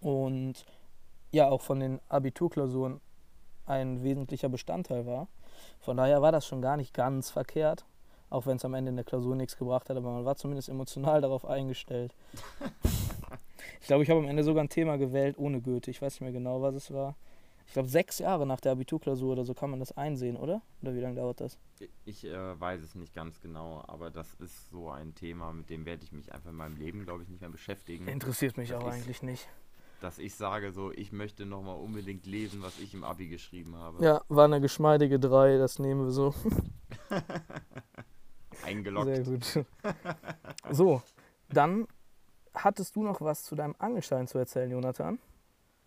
und 0.00 0.64
ja 1.32 1.48
auch 1.48 1.60
von 1.60 1.80
den 1.80 2.00
Abiturklausuren 2.08 3.00
ein 3.66 4.02
wesentlicher 4.02 4.48
Bestandteil 4.48 5.06
war. 5.06 5.28
Von 5.80 5.96
daher 5.96 6.22
war 6.22 6.32
das 6.32 6.46
schon 6.46 6.62
gar 6.62 6.76
nicht 6.76 6.94
ganz 6.94 7.30
verkehrt. 7.30 7.84
Auch 8.30 8.46
wenn 8.46 8.56
es 8.56 8.64
am 8.64 8.74
Ende 8.74 8.90
in 8.90 8.96
der 8.96 9.06
Klausur 9.06 9.34
nichts 9.34 9.56
gebracht 9.56 9.88
hat, 9.88 9.96
aber 9.96 10.10
man 10.10 10.24
war 10.24 10.36
zumindest 10.36 10.68
emotional 10.68 11.20
darauf 11.22 11.46
eingestellt. 11.46 12.14
ich 13.80 13.86
glaube, 13.86 14.02
ich 14.02 14.10
habe 14.10 14.20
am 14.20 14.28
Ende 14.28 14.44
sogar 14.44 14.62
ein 14.62 14.68
Thema 14.68 14.98
gewählt 14.98 15.38
ohne 15.38 15.60
Goethe. 15.62 15.90
Ich 15.90 16.02
weiß 16.02 16.14
nicht 16.14 16.20
mehr 16.20 16.32
genau, 16.32 16.60
was 16.60 16.74
es 16.74 16.92
war. 16.92 17.16
Ich 17.68 17.74
glaube, 17.74 17.90
sechs 17.90 18.18
Jahre 18.18 18.46
nach 18.46 18.60
der 18.60 18.72
Abiturklausur 18.72 19.32
oder 19.32 19.44
so 19.44 19.52
kann 19.52 19.68
man 19.68 19.78
das 19.78 19.92
einsehen, 19.92 20.36
oder? 20.38 20.62
Oder 20.80 20.94
wie 20.94 21.00
lange 21.00 21.16
dauert 21.16 21.42
das? 21.42 21.58
Ich 22.06 22.24
äh, 22.24 22.58
weiß 22.58 22.80
es 22.80 22.94
nicht 22.94 23.14
ganz 23.14 23.42
genau, 23.42 23.84
aber 23.86 24.10
das 24.10 24.32
ist 24.36 24.70
so 24.70 24.88
ein 24.88 25.14
Thema, 25.14 25.52
mit 25.52 25.68
dem 25.68 25.84
werde 25.84 26.02
ich 26.02 26.10
mich 26.10 26.32
einfach 26.32 26.48
in 26.48 26.56
meinem 26.56 26.76
Leben, 26.76 27.04
glaube 27.04 27.24
ich, 27.24 27.28
nicht 27.28 27.42
mehr 27.42 27.50
beschäftigen. 27.50 28.08
Interessiert 28.08 28.56
mich 28.56 28.74
auch 28.74 28.86
eigentlich 28.86 29.22
nicht. 29.22 29.46
Dass 30.00 30.18
ich 30.18 30.34
sage, 30.34 30.72
so, 30.72 30.92
ich 30.92 31.12
möchte 31.12 31.44
nochmal 31.44 31.76
unbedingt 31.76 32.24
lesen, 32.24 32.62
was 32.62 32.78
ich 32.78 32.94
im 32.94 33.04
Abi 33.04 33.28
geschrieben 33.28 33.76
habe. 33.76 34.02
Ja, 34.02 34.22
war 34.28 34.46
eine 34.46 34.62
geschmeidige 34.62 35.20
3, 35.20 35.58
das 35.58 35.78
nehmen 35.78 36.06
wir 36.06 36.10
so. 36.10 36.34
Eingeloggt. 38.64 39.14
Sehr 39.14 39.24
gut. 39.24 39.66
so, 40.70 41.02
dann 41.50 41.86
hattest 42.54 42.96
du 42.96 43.02
noch 43.02 43.20
was 43.20 43.44
zu 43.44 43.54
deinem 43.54 43.74
Angelschein 43.78 44.26
zu 44.26 44.38
erzählen, 44.38 44.70
Jonathan? 44.70 45.18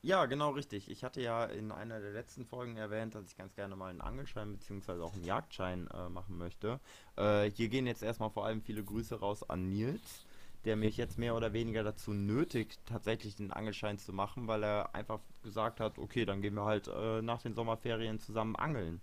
Ja, 0.04 0.26
genau 0.26 0.50
richtig. 0.50 0.90
Ich 0.90 1.04
hatte 1.04 1.22
ja 1.22 1.46
in 1.46 1.72
einer 1.72 2.00
der 2.00 2.12
letzten 2.12 2.44
Folgen 2.46 2.76
erwähnt, 2.76 3.14
dass 3.14 3.28
ich 3.28 3.38
ganz 3.38 3.54
gerne 3.54 3.76
mal 3.76 3.92
einen 3.92 4.02
Angelschein 4.02 4.54
bzw. 4.54 5.00
auch 5.02 5.14
einen 5.14 5.24
Jagdschein 5.24 5.88
äh, 5.94 6.10
machen 6.10 6.38
möchte. 6.40 6.80
Äh, 7.18 7.52
hier 7.52 7.70
gehen 7.70 7.86
jetzt 7.86 8.02
erstmal 8.02 8.32
vor 8.32 8.46
allem 8.46 8.64
viele 8.64 8.84
Grüße 8.84 9.20
raus 9.20 9.48
an 9.48 9.70
Nils, 9.70 10.26
der 10.66 10.76
mich 10.76 10.98
jetzt 10.98 11.20
mehr 11.20 11.36
oder 11.36 11.54
weniger 11.54 11.84
dazu 11.84 12.14
nötigt, 12.14 12.80
tatsächlich 12.88 13.36
den 13.36 13.52
Angelschein 13.52 14.00
zu 14.00 14.12
machen, 14.12 14.48
weil 14.48 14.64
er 14.64 14.96
einfach 14.96 15.20
gesagt 15.44 15.80
hat, 15.80 16.00
okay, 16.00 16.26
dann 16.26 16.42
gehen 16.42 16.56
wir 16.56 16.66
halt 16.66 16.88
äh, 16.88 17.22
nach 17.22 17.44
den 17.44 17.54
Sommerferien 17.54 18.18
zusammen 18.20 18.56
angeln. 18.56 19.02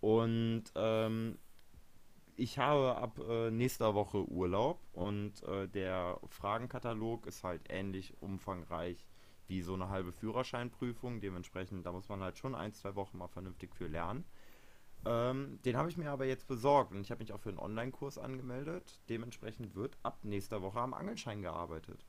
Und 0.00 0.64
ähm, 0.76 1.36
ich 2.36 2.58
habe 2.58 2.96
ab 2.96 3.18
äh, 3.28 3.50
nächster 3.50 3.94
Woche 3.94 4.18
Urlaub 4.30 4.78
und 4.92 5.42
äh, 5.42 5.66
der 5.66 6.20
Fragenkatalog 6.28 7.26
ist 7.26 7.42
halt 7.42 7.62
ähnlich 7.68 8.14
umfangreich 8.20 9.04
wie 9.48 9.62
so 9.62 9.74
eine 9.74 9.88
halbe 9.88 10.12
Führerscheinprüfung. 10.12 11.20
Dementsprechend, 11.20 11.84
da 11.84 11.92
muss 11.92 12.08
man 12.08 12.20
halt 12.20 12.38
schon 12.38 12.54
ein, 12.54 12.72
zwei 12.72 12.94
Wochen 12.94 13.18
mal 13.18 13.28
vernünftig 13.28 13.74
für 13.74 13.88
lernen. 13.88 14.24
Ähm, 15.04 15.60
den 15.64 15.76
habe 15.76 15.88
ich 15.88 15.96
mir 15.96 16.10
aber 16.10 16.26
jetzt 16.26 16.46
besorgt 16.46 16.92
und 16.92 17.00
ich 17.00 17.10
habe 17.10 17.22
mich 17.22 17.32
auch 17.32 17.40
für 17.40 17.48
einen 17.48 17.58
Online-Kurs 17.58 18.18
angemeldet. 18.18 19.00
Dementsprechend 19.08 19.74
wird 19.74 19.96
ab 20.02 20.18
nächster 20.22 20.62
Woche 20.62 20.80
am 20.80 20.94
Angelschein 20.94 21.42
gearbeitet. 21.42 22.04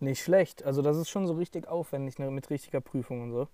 Nicht 0.00 0.22
schlecht. 0.22 0.64
Also 0.64 0.82
das 0.82 0.96
ist 0.96 1.08
schon 1.08 1.26
so 1.26 1.34
richtig 1.34 1.68
aufwendig 1.68 2.18
ne, 2.18 2.30
mit 2.30 2.50
richtiger 2.50 2.80
Prüfung 2.80 3.22
und 3.22 3.32
so. 3.32 3.48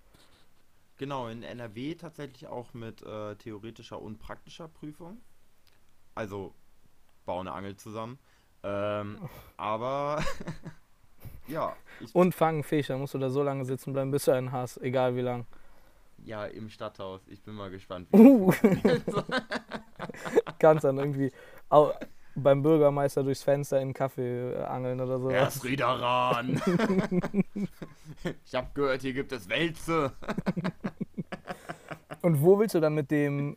Genau, 0.97 1.29
in 1.29 1.43
NRW 1.43 1.95
tatsächlich 1.95 2.47
auch 2.47 2.75
mit 2.75 3.03
äh, 3.03 3.37
theoretischer 3.37 4.01
und 4.01 4.19
praktischer 4.19 4.69
Prüfung. 4.69 5.19
Also 6.15 6.55
baue 7.25 7.41
eine 7.41 7.53
Angel 7.53 7.77
zusammen. 7.77 8.19
Ähm, 8.63 9.19
aber 9.57 10.23
Ja. 11.51 11.77
Und 12.13 12.35
fangen 12.35 12.63
Fisch, 12.63 12.87
da 12.87 12.97
musst 12.97 13.15
du 13.15 13.19
da 13.19 13.31
so 13.31 13.43
lange 13.43 13.65
sitzen 13.65 13.93
bleiben, 13.93 14.11
bis 14.11 14.25
du 14.25 14.33
einen 14.33 14.53
hast, 14.53 14.79
egal 14.79 15.17
wie 15.17 15.21
lang. 15.21 15.47
Ja, 16.25 16.45
im 16.45 16.69
Stadthaus. 16.69 17.23
Ich 17.29 17.43
bin 17.43 17.55
mal 17.55 17.71
gespannt. 17.71 18.09
Uh. 18.13 18.53
Kannst 20.59 20.85
dann 20.85 20.99
irgendwie 20.99 21.33
auch 21.69 21.95
beim 22.35 22.63
Bürgermeister 22.63 23.23
durchs 23.23 23.43
Fenster 23.43 23.79
in 23.79 23.83
einen 23.83 23.95
Kaffee 23.95 24.53
äh, 24.53 24.65
angeln 24.65 25.01
oder 25.01 25.19
so. 25.19 25.31
Herr 25.31 25.51
Friederan. 25.51 26.61
ich 28.45 28.55
hab 28.55 28.75
gehört, 28.75 29.03
hier 29.03 29.13
gibt 29.13 29.33
es 29.33 29.49
Wälze. 29.49 30.13
Und 32.23 32.43
wo 32.43 32.59
willst 32.59 32.75
du 32.75 32.81
dann 32.81 32.95
mit 32.95 33.11
dem 33.11 33.57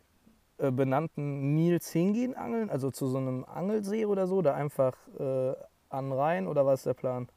äh, 0.58 0.70
benannten 0.70 1.54
Nils 1.54 1.90
hingehen 1.90 2.34
angeln? 2.34 2.70
Also 2.70 2.90
zu 2.90 3.08
so 3.08 3.18
einem 3.18 3.44
Angelsee 3.44 4.06
oder 4.06 4.26
so? 4.26 4.42
Da 4.42 4.54
einfach 4.54 4.94
äh, 5.18 5.52
an 5.90 6.12
Rhein 6.12 6.46
oder 6.46 6.64
was 6.64 6.80
ist 6.80 6.86
der 6.86 6.94
Plan? 6.94 7.28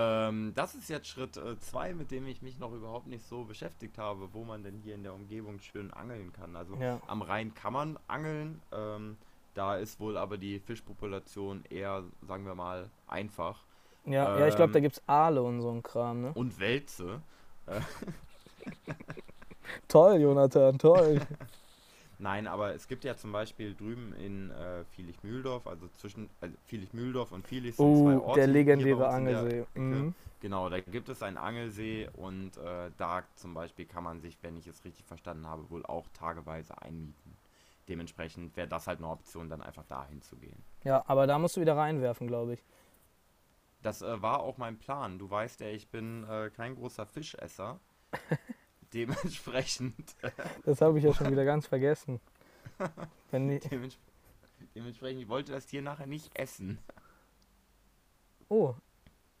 Ähm, 0.00 0.52
das 0.54 0.76
ist 0.76 0.88
jetzt 0.88 1.08
Schritt 1.08 1.34
2, 1.34 1.90
äh, 1.90 1.94
mit 1.94 2.12
dem 2.12 2.28
ich 2.28 2.40
mich 2.40 2.60
noch 2.60 2.72
überhaupt 2.72 3.08
nicht 3.08 3.26
so 3.26 3.42
beschäftigt 3.42 3.98
habe, 3.98 4.28
wo 4.32 4.44
man 4.44 4.62
denn 4.62 4.78
hier 4.78 4.94
in 4.94 5.02
der 5.02 5.12
Umgebung 5.12 5.58
schön 5.58 5.92
angeln 5.92 6.32
kann. 6.32 6.54
Also 6.54 6.76
ja. 6.76 7.00
am 7.08 7.20
Rhein 7.20 7.52
kann 7.52 7.72
man 7.72 7.98
angeln, 8.06 8.62
ähm, 8.70 9.16
da 9.54 9.74
ist 9.76 9.98
wohl 9.98 10.16
aber 10.16 10.38
die 10.38 10.60
Fischpopulation 10.60 11.64
eher, 11.68 12.04
sagen 12.22 12.46
wir 12.46 12.54
mal, 12.54 12.88
einfach. 13.08 13.64
Ja, 14.04 14.34
ähm, 14.34 14.40
ja 14.40 14.46
ich 14.46 14.54
glaube, 14.54 14.72
da 14.72 14.78
gibt 14.78 14.98
es 14.98 15.02
Aale 15.08 15.42
und 15.42 15.62
so 15.62 15.70
ein 15.70 15.82
Kram, 15.82 16.20
ne? 16.20 16.32
Und 16.32 16.60
Wälze. 16.60 17.20
toll, 19.88 20.20
Jonathan, 20.20 20.78
toll. 20.78 21.20
Nein, 22.20 22.48
aber 22.48 22.74
es 22.74 22.88
gibt 22.88 23.04
ja 23.04 23.16
zum 23.16 23.30
Beispiel 23.30 23.74
drüben 23.74 24.12
in 24.14 24.50
äh, 24.50 24.84
Vielich-Mühldorf, 24.90 25.66
also 25.68 25.86
zwischen 25.98 26.28
also 26.40 26.56
Vielich-Mühldorf 26.64 27.30
und 27.30 27.46
Vielich 27.46 27.76
sind 27.76 27.86
uh, 27.86 28.04
zwei 28.04 28.18
Orte. 28.18 28.40
der 28.40 28.48
legendäre 28.48 29.08
Angelsee. 29.08 29.64
Mhm. 29.74 30.14
Genau, 30.40 30.68
da 30.68 30.80
gibt 30.80 31.08
es 31.08 31.22
einen 31.22 31.36
Angelsee 31.36 32.08
und 32.14 32.56
äh, 32.56 32.90
da 32.96 33.22
zum 33.36 33.54
Beispiel 33.54 33.86
kann 33.86 34.02
man 34.02 34.20
sich, 34.20 34.36
wenn 34.42 34.56
ich 34.56 34.66
es 34.66 34.84
richtig 34.84 35.04
verstanden 35.04 35.46
habe, 35.46 35.68
wohl 35.70 35.86
auch 35.86 36.06
tageweise 36.12 36.80
einmieten. 36.82 37.36
Dementsprechend 37.88 38.56
wäre 38.56 38.68
das 38.68 38.86
halt 38.86 38.98
eine 38.98 39.08
Option, 39.08 39.48
dann 39.48 39.62
einfach 39.62 39.84
dahin 39.84 40.20
zu 40.20 40.36
gehen. 40.36 40.62
Ja, 40.84 41.04
aber 41.06 41.26
da 41.26 41.38
musst 41.38 41.56
du 41.56 41.60
wieder 41.60 41.76
reinwerfen, 41.76 42.26
glaube 42.26 42.54
ich. 42.54 42.64
Das 43.82 44.02
äh, 44.02 44.20
war 44.20 44.40
auch 44.40 44.58
mein 44.58 44.76
Plan. 44.76 45.18
Du 45.18 45.30
weißt 45.30 45.60
ja, 45.60 45.68
ich 45.68 45.88
bin 45.88 46.24
äh, 46.28 46.50
kein 46.50 46.74
großer 46.74 47.06
Fischesser. 47.06 47.78
Dementsprechend. 48.94 50.14
Das 50.64 50.80
habe 50.80 50.98
ich 50.98 51.04
ja 51.04 51.12
schon 51.12 51.30
wieder 51.30 51.44
ganz 51.44 51.66
vergessen. 51.66 52.20
Dements 53.32 53.98
dementsprechend, 54.74 55.22
ich 55.22 55.28
wollte 55.28 55.52
das 55.52 55.66
Tier 55.66 55.82
nachher 55.82 56.06
nicht 56.06 56.30
essen. 56.38 56.78
Oh, 58.48 58.74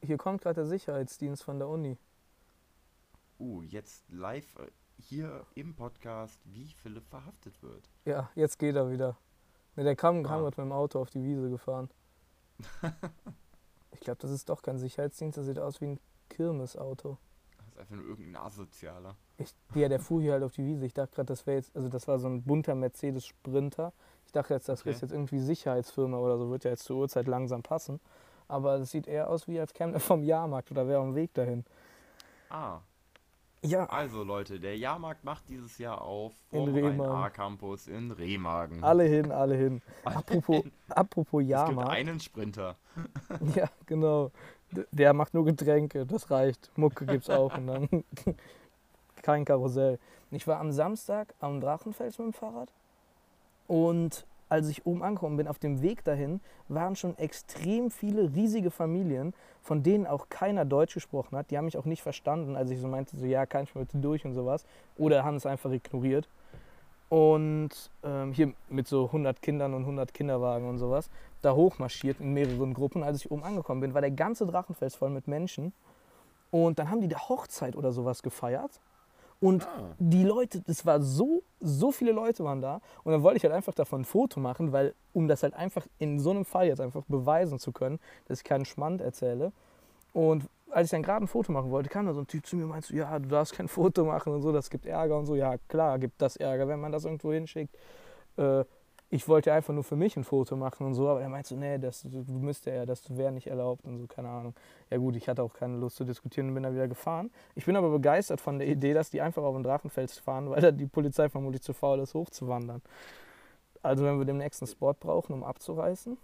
hier 0.02 0.16
kommt 0.16 0.42
gerade 0.42 0.56
der 0.56 0.66
Sicherheitsdienst 0.66 1.42
von 1.42 1.58
der 1.58 1.68
Uni. 1.68 1.96
Uh, 3.38 3.62
jetzt 3.62 4.10
live 4.10 4.56
äh, 4.56 4.66
hier 4.96 5.46
im 5.54 5.74
Podcast, 5.74 6.40
wie 6.44 6.74
Philipp 6.82 7.06
verhaftet 7.08 7.62
wird. 7.62 7.88
Ja, 8.04 8.30
jetzt 8.34 8.58
geht 8.58 8.74
er 8.74 8.90
wieder. 8.90 9.16
Ne, 9.76 9.84
der 9.84 9.96
kam, 9.96 10.22
kam 10.24 10.32
ah. 10.32 10.38
gerade 10.38 10.60
mit 10.62 10.70
dem 10.70 10.72
Auto 10.72 11.00
auf 11.00 11.10
die 11.10 11.22
Wiese 11.22 11.48
gefahren. 11.48 11.88
ich 13.92 14.00
glaube, 14.00 14.18
das 14.20 14.32
ist 14.32 14.48
doch 14.48 14.62
kein 14.62 14.78
Sicherheitsdienst, 14.78 15.38
das 15.38 15.46
sieht 15.46 15.58
aus 15.58 15.80
wie 15.80 15.86
ein 15.86 16.00
Kirmesauto 16.28 17.16
einfach 17.78 17.96
nur 17.96 18.06
irgendein 18.06 18.36
Asozialer. 18.42 19.16
Ich, 19.36 19.54
ja, 19.74 19.88
der 19.88 20.00
fuhr 20.00 20.20
hier 20.20 20.32
halt 20.32 20.42
auf 20.42 20.52
die 20.52 20.64
Wiese. 20.64 20.84
Ich 20.86 20.94
dachte 20.94 21.14
gerade, 21.14 21.26
das 21.26 21.46
wäre 21.46 21.58
jetzt, 21.58 21.74
also 21.76 21.88
das 21.88 22.08
war 22.08 22.18
so 22.18 22.28
ein 22.28 22.42
bunter 22.42 22.74
Mercedes 22.74 23.26
Sprinter. 23.26 23.92
Ich 24.26 24.32
dachte 24.32 24.54
jetzt, 24.54 24.68
das 24.68 24.80
okay. 24.80 24.90
ist 24.90 25.02
jetzt 25.02 25.12
irgendwie 25.12 25.38
Sicherheitsfirma 25.38 26.18
oder 26.18 26.38
so, 26.38 26.50
wird 26.50 26.64
ja 26.64 26.70
jetzt 26.70 26.84
zur 26.84 26.98
Uhrzeit 26.98 27.26
langsam 27.26 27.62
passen. 27.62 28.00
Aber 28.46 28.76
es 28.76 28.90
sieht 28.90 29.06
eher 29.06 29.30
aus, 29.30 29.46
wie 29.46 29.60
als 29.60 29.72
käme 29.74 29.94
er 29.94 30.00
vom 30.00 30.22
Jahrmarkt 30.22 30.70
oder 30.70 30.88
wäre 30.88 31.00
am 31.00 31.14
Weg 31.14 31.34
dahin. 31.34 31.64
Ah. 32.50 32.80
Ja. 33.62 33.86
Also 33.86 34.22
Leute, 34.22 34.60
der 34.60 34.76
Jahrmarkt 34.76 35.24
macht 35.24 35.48
dieses 35.48 35.78
Jahr 35.78 36.00
auf 36.02 36.32
vom 36.50 37.00
A-Campus 37.00 37.88
in 37.88 38.12
Remagen. 38.12 38.84
Alle 38.84 39.04
hin, 39.04 39.32
alle 39.32 39.56
hin. 39.56 39.82
Alle 40.04 40.16
apropos, 40.16 40.56
hin. 40.62 40.72
apropos 40.88 41.42
Jahrmarkt. 41.44 41.90
Es 41.90 41.96
gibt 41.96 42.08
einen 42.08 42.20
Sprinter. 42.20 42.76
ja, 43.56 43.68
genau. 43.86 44.30
Der 44.70 45.14
macht 45.14 45.34
nur 45.34 45.44
Getränke, 45.44 46.04
das 46.04 46.30
reicht. 46.30 46.70
Mucke 46.76 47.06
gibt's 47.06 47.30
auch 47.30 47.56
und 47.56 47.66
dann 47.66 47.88
kein 49.22 49.44
Karussell. 49.44 49.98
Ich 50.30 50.46
war 50.46 50.60
am 50.60 50.72
Samstag 50.72 51.34
am 51.40 51.60
Drachenfels 51.60 52.18
mit 52.18 52.26
dem 52.26 52.32
Fahrrad 52.32 52.72
und 53.66 54.26
als 54.48 54.68
ich 54.68 54.86
oben 54.86 55.02
angekommen 55.02 55.36
bin, 55.36 55.48
auf 55.48 55.58
dem 55.58 55.82
Weg 55.82 56.04
dahin, 56.04 56.40
waren 56.68 56.96
schon 56.96 57.16
extrem 57.18 57.90
viele 57.90 58.34
riesige 58.34 58.70
Familien, 58.70 59.34
von 59.62 59.82
denen 59.82 60.06
auch 60.06 60.28
keiner 60.30 60.64
Deutsch 60.64 60.94
gesprochen 60.94 61.36
hat. 61.36 61.50
Die 61.50 61.58
haben 61.58 61.66
mich 61.66 61.76
auch 61.76 61.84
nicht 61.84 62.02
verstanden, 62.02 62.56
als 62.56 62.70
ich 62.70 62.80
so 62.80 62.88
meinte, 62.88 63.16
so 63.16 63.26
ja, 63.26 63.44
kann 63.46 63.64
ich 63.64 63.74
mal 63.74 63.84
bitte 63.84 63.98
durch 63.98 64.24
und 64.24 64.32
sowas. 64.32 64.64
Oder 64.96 65.24
haben 65.24 65.36
es 65.36 65.46
einfach 65.46 65.70
ignoriert. 65.70 66.28
Und 67.08 67.70
ähm, 68.02 68.32
hier 68.32 68.52
mit 68.68 68.86
so 68.86 69.06
100 69.06 69.40
Kindern 69.40 69.72
und 69.74 69.82
100 69.82 70.12
Kinderwagen 70.12 70.68
und 70.68 70.78
sowas, 70.78 71.08
da 71.40 71.54
hochmarschiert 71.54 72.20
in 72.20 72.34
mehreren 72.34 72.74
Gruppen. 72.74 73.02
Als 73.02 73.24
ich 73.24 73.30
oben 73.30 73.44
angekommen 73.44 73.80
bin, 73.80 73.94
war 73.94 74.02
der 74.02 74.10
ganze 74.10 74.46
Drachenfels 74.46 74.94
voll 74.94 75.10
mit 75.10 75.26
Menschen. 75.26 75.72
Und 76.50 76.78
dann 76.78 76.90
haben 76.90 77.00
die 77.00 77.08
da 77.08 77.28
Hochzeit 77.28 77.76
oder 77.76 77.92
sowas 77.92 78.22
gefeiert. 78.22 78.80
Und 79.40 79.66
ah. 79.66 79.94
die 79.98 80.24
Leute, 80.24 80.60
das 80.62 80.84
war 80.84 81.00
so, 81.00 81.42
so 81.60 81.92
viele 81.92 82.12
Leute 82.12 82.44
waren 82.44 82.60
da. 82.60 82.80
Und 83.04 83.12
dann 83.12 83.22
wollte 83.22 83.36
ich 83.36 83.44
halt 83.44 83.54
einfach 83.54 83.74
davon 83.74 84.02
ein 84.02 84.04
Foto 84.04 84.40
machen, 84.40 84.72
weil, 84.72 84.94
um 85.12 85.28
das 85.28 85.42
halt 85.42 85.54
einfach 85.54 85.86
in 85.98 86.18
so 86.18 86.30
einem 86.30 86.44
Fall 86.44 86.66
jetzt 86.66 86.80
einfach 86.80 87.04
beweisen 87.06 87.58
zu 87.58 87.72
können, 87.72 88.00
dass 88.26 88.38
ich 88.38 88.44
keinen 88.44 88.64
Schmand 88.64 89.00
erzähle. 89.00 89.52
Und 90.12 90.44
als 90.70 90.86
ich 90.86 90.90
dann 90.90 91.02
gerade 91.02 91.24
ein 91.24 91.28
Foto 91.28 91.52
machen 91.52 91.70
wollte, 91.70 91.88
kam 91.88 92.06
da 92.06 92.12
so 92.12 92.20
ein 92.20 92.26
Typ 92.26 92.46
zu 92.46 92.56
mir 92.56 92.64
und 92.64 92.70
meinte 92.70 92.94
ja, 92.94 93.18
du 93.18 93.28
darfst 93.28 93.54
kein 93.54 93.68
Foto 93.68 94.04
machen 94.04 94.32
und 94.32 94.42
so, 94.42 94.52
das 94.52 94.70
gibt 94.70 94.86
Ärger 94.86 95.18
und 95.18 95.26
so. 95.26 95.34
Ja, 95.34 95.56
klar, 95.68 95.98
gibt 95.98 96.20
das 96.20 96.36
Ärger, 96.36 96.68
wenn 96.68 96.80
man 96.80 96.92
das 96.92 97.04
irgendwo 97.04 97.32
hinschickt. 97.32 97.74
Äh, 98.36 98.64
ich 99.10 99.26
wollte 99.26 99.52
einfach 99.54 99.72
nur 99.72 99.84
für 99.84 99.96
mich 99.96 100.16
ein 100.18 100.24
Foto 100.24 100.54
machen 100.54 100.86
und 100.86 100.92
so, 100.92 101.08
aber 101.08 101.22
er 101.22 101.30
meinte 101.30 101.48
so, 101.48 101.56
nee, 101.56 101.78
das 101.78 102.04
müsste 102.04 102.70
er, 102.70 102.84
das 102.84 103.16
wäre 103.16 103.32
nicht 103.32 103.46
erlaubt 103.46 103.84
und 103.86 103.96
so, 103.96 104.06
keine 104.06 104.28
Ahnung. 104.28 104.54
Ja 104.90 104.98
gut, 104.98 105.16
ich 105.16 105.28
hatte 105.28 105.42
auch 105.42 105.54
keine 105.54 105.78
Lust 105.78 105.96
zu 105.96 106.04
diskutieren 106.04 106.48
und 106.48 106.54
bin 106.54 106.62
dann 106.62 106.74
wieder 106.74 106.88
gefahren. 106.88 107.30
Ich 107.54 107.64
bin 107.64 107.74
aber 107.76 107.88
begeistert 107.90 108.40
von 108.40 108.58
der 108.58 108.68
Idee, 108.68 108.92
dass 108.92 109.08
die 109.08 109.22
einfach 109.22 109.42
auf 109.42 109.54
den 109.54 109.62
Drachenfels 109.62 110.18
fahren, 110.18 110.50
weil 110.50 110.60
da 110.60 110.70
die 110.72 110.86
Polizei 110.86 111.30
vermutlich 111.30 111.62
zu 111.62 111.72
faul 111.72 112.00
ist, 112.00 112.12
hochzuwandern. 112.12 112.82
Also 113.82 114.04
wenn 114.04 114.18
wir 114.18 114.26
den 114.26 114.36
nächsten 114.36 114.66
Spot 114.66 114.92
brauchen, 114.92 115.32
um 115.32 115.42
abzureißen. 115.42 116.18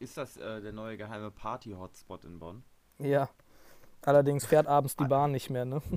Ist 0.00 0.16
das 0.16 0.36
äh, 0.36 0.60
der 0.60 0.72
neue 0.72 0.96
geheime 0.96 1.30
Party-Hotspot 1.30 2.24
in 2.24 2.40
Bonn? 2.40 2.64
Ja. 2.98 3.28
Allerdings 4.02 4.46
fährt 4.46 4.66
abends 4.66 4.96
die 4.96 5.04
Bahn 5.04 5.32
nicht 5.32 5.50
mehr, 5.50 5.64
ne? 5.64 5.82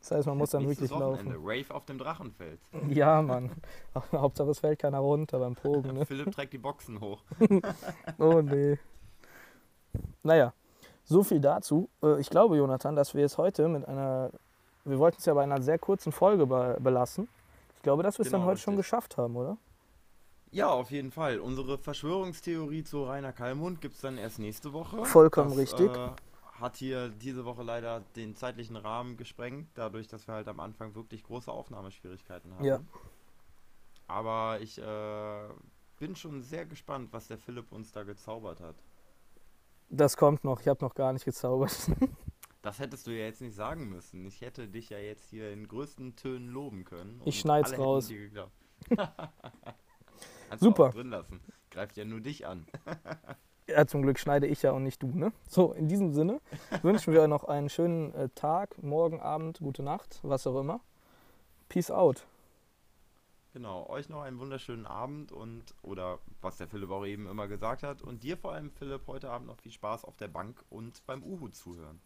Das 0.00 0.10
heißt, 0.10 0.26
man 0.26 0.36
muss 0.36 0.50
dann 0.50 0.68
wirklich 0.68 0.90
laufen. 0.90 1.34
Rave 1.42 1.64
auf 1.70 1.86
dem 1.86 1.96
Drachenfeld. 1.96 2.60
Ja, 2.90 3.22
Mann. 3.22 3.50
Hauptsache 4.12 4.50
es 4.50 4.58
fällt 4.58 4.78
keiner 4.78 4.98
runter 4.98 5.38
beim 5.38 5.54
Pogen, 5.54 5.94
ne? 5.94 6.04
Philipp 6.04 6.30
trägt 6.30 6.52
die 6.52 6.58
Boxen 6.58 7.00
hoch. 7.00 7.22
oh 8.18 8.42
nee. 8.42 8.78
Naja, 10.22 10.52
so 11.04 11.22
viel 11.22 11.40
dazu. 11.40 11.88
Äh, 12.02 12.20
ich 12.20 12.28
glaube, 12.28 12.58
Jonathan, 12.58 12.94
dass 12.94 13.14
wir 13.14 13.24
es 13.24 13.38
heute 13.38 13.66
mit 13.66 13.88
einer, 13.88 14.30
wir 14.84 14.98
wollten 14.98 15.16
es 15.20 15.24
ja 15.24 15.32
bei 15.32 15.42
einer 15.42 15.62
sehr 15.62 15.78
kurzen 15.78 16.12
Folge 16.12 16.46
be 16.46 16.76
belassen. 16.80 17.26
Ich 17.76 17.82
glaube, 17.82 18.02
dass 18.02 18.18
wir 18.18 18.24
es 18.24 18.28
genau, 18.28 18.40
dann 18.40 18.46
heute 18.46 18.56
richtig. 18.56 18.64
schon 18.64 18.76
geschafft 18.76 19.16
haben, 19.16 19.34
oder? 19.36 19.56
Ja, 20.54 20.68
auf 20.68 20.92
jeden 20.92 21.10
Fall. 21.10 21.40
Unsere 21.40 21.78
Verschwörungstheorie 21.78 22.84
zu 22.84 23.02
Rainer 23.02 23.32
Kallmund 23.32 23.80
gibt 23.80 23.96
es 23.96 24.00
dann 24.00 24.16
erst 24.16 24.38
nächste 24.38 24.72
Woche. 24.72 25.04
Vollkommen 25.04 25.50
das, 25.50 25.58
richtig. 25.58 25.90
Äh, 25.90 26.10
hat 26.60 26.76
hier 26.76 27.08
diese 27.08 27.44
Woche 27.44 27.64
leider 27.64 28.02
den 28.14 28.36
zeitlichen 28.36 28.76
Rahmen 28.76 29.16
gesprengt, 29.16 29.66
dadurch, 29.74 30.06
dass 30.06 30.28
wir 30.28 30.34
halt 30.34 30.46
am 30.46 30.60
Anfang 30.60 30.94
wirklich 30.94 31.24
große 31.24 31.50
Aufnahmeschwierigkeiten 31.50 32.54
haben. 32.54 32.64
Ja. 32.64 32.80
Aber 34.06 34.60
ich 34.60 34.78
äh, 34.78 35.48
bin 35.98 36.14
schon 36.14 36.42
sehr 36.42 36.66
gespannt, 36.66 37.08
was 37.10 37.26
der 37.26 37.38
Philipp 37.38 37.72
uns 37.72 37.90
da 37.90 38.04
gezaubert 38.04 38.60
hat. 38.60 38.76
Das 39.88 40.16
kommt 40.16 40.44
noch, 40.44 40.60
ich 40.60 40.68
habe 40.68 40.84
noch 40.84 40.94
gar 40.94 41.12
nicht 41.12 41.24
gezaubert. 41.24 41.76
Das 42.62 42.78
hättest 42.78 43.06
du 43.06 43.10
ja 43.10 43.26
jetzt 43.26 43.42
nicht 43.42 43.54
sagen 43.54 43.90
müssen. 43.90 44.24
Ich 44.24 44.40
hätte 44.40 44.66
dich 44.68 44.88
ja 44.88 44.96
jetzt 44.96 45.28
hier 45.28 45.52
in 45.52 45.68
größten 45.68 46.16
Tönen 46.16 46.48
loben 46.48 46.86
können. 46.86 47.20
Ich 47.26 47.38
schneid's 47.40 47.76
raus. 47.76 48.10
Super. 50.56 50.90
drin 50.90 51.10
lassen. 51.10 51.40
Greift 51.70 51.96
ja 51.96 52.04
nur 52.04 52.20
dich 52.20 52.46
an. 52.46 52.66
ja, 53.66 53.86
zum 53.86 54.02
Glück 54.02 54.18
schneide 54.18 54.46
ich 54.46 54.62
ja 54.62 54.72
und 54.72 54.84
nicht 54.84 55.02
du, 55.02 55.08
ne? 55.08 55.32
So, 55.48 55.72
in 55.72 55.88
diesem 55.88 56.12
Sinne 56.12 56.40
wünschen 56.82 57.12
wir 57.12 57.26
noch 57.28 57.44
einen 57.44 57.68
schönen 57.68 58.14
äh, 58.14 58.28
Tag, 58.34 58.82
morgen, 58.82 59.20
Abend, 59.20 59.58
gute 59.58 59.82
Nacht, 59.82 60.20
was 60.22 60.46
auch 60.46 60.60
immer. 60.60 60.80
Peace 61.68 61.90
out. 61.90 62.26
Genau, 63.54 63.88
euch 63.88 64.08
noch 64.08 64.22
einen 64.22 64.40
wunderschönen 64.40 64.84
Abend 64.84 65.30
und, 65.30 65.62
oder 65.82 66.18
was 66.40 66.56
der 66.56 66.66
Philipp 66.66 66.90
auch 66.90 67.06
eben 67.06 67.28
immer 67.28 67.46
gesagt 67.46 67.84
hat, 67.84 68.02
und 68.02 68.24
dir 68.24 68.36
vor 68.36 68.52
allem, 68.52 68.72
Philipp, 68.72 69.06
heute 69.06 69.30
Abend 69.30 69.46
noch 69.46 69.58
viel 69.58 69.70
Spaß 69.70 70.04
auf 70.04 70.16
der 70.16 70.26
Bank 70.26 70.64
und 70.70 71.06
beim 71.06 71.22
Uhu 71.22 71.48
zuhören. 71.48 72.00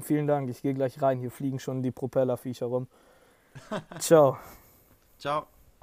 Vielen 0.00 0.26
Dank, 0.26 0.50
ich 0.50 0.62
gehe 0.62 0.74
gleich 0.74 1.00
rein, 1.00 1.20
hier 1.20 1.30
fliegen 1.30 1.60
schon 1.60 1.82
die 1.82 1.92
Propellerviecher 1.92 2.66
rum. 2.66 2.88
Ciao. 4.00 4.36
Ciao. 5.18 5.46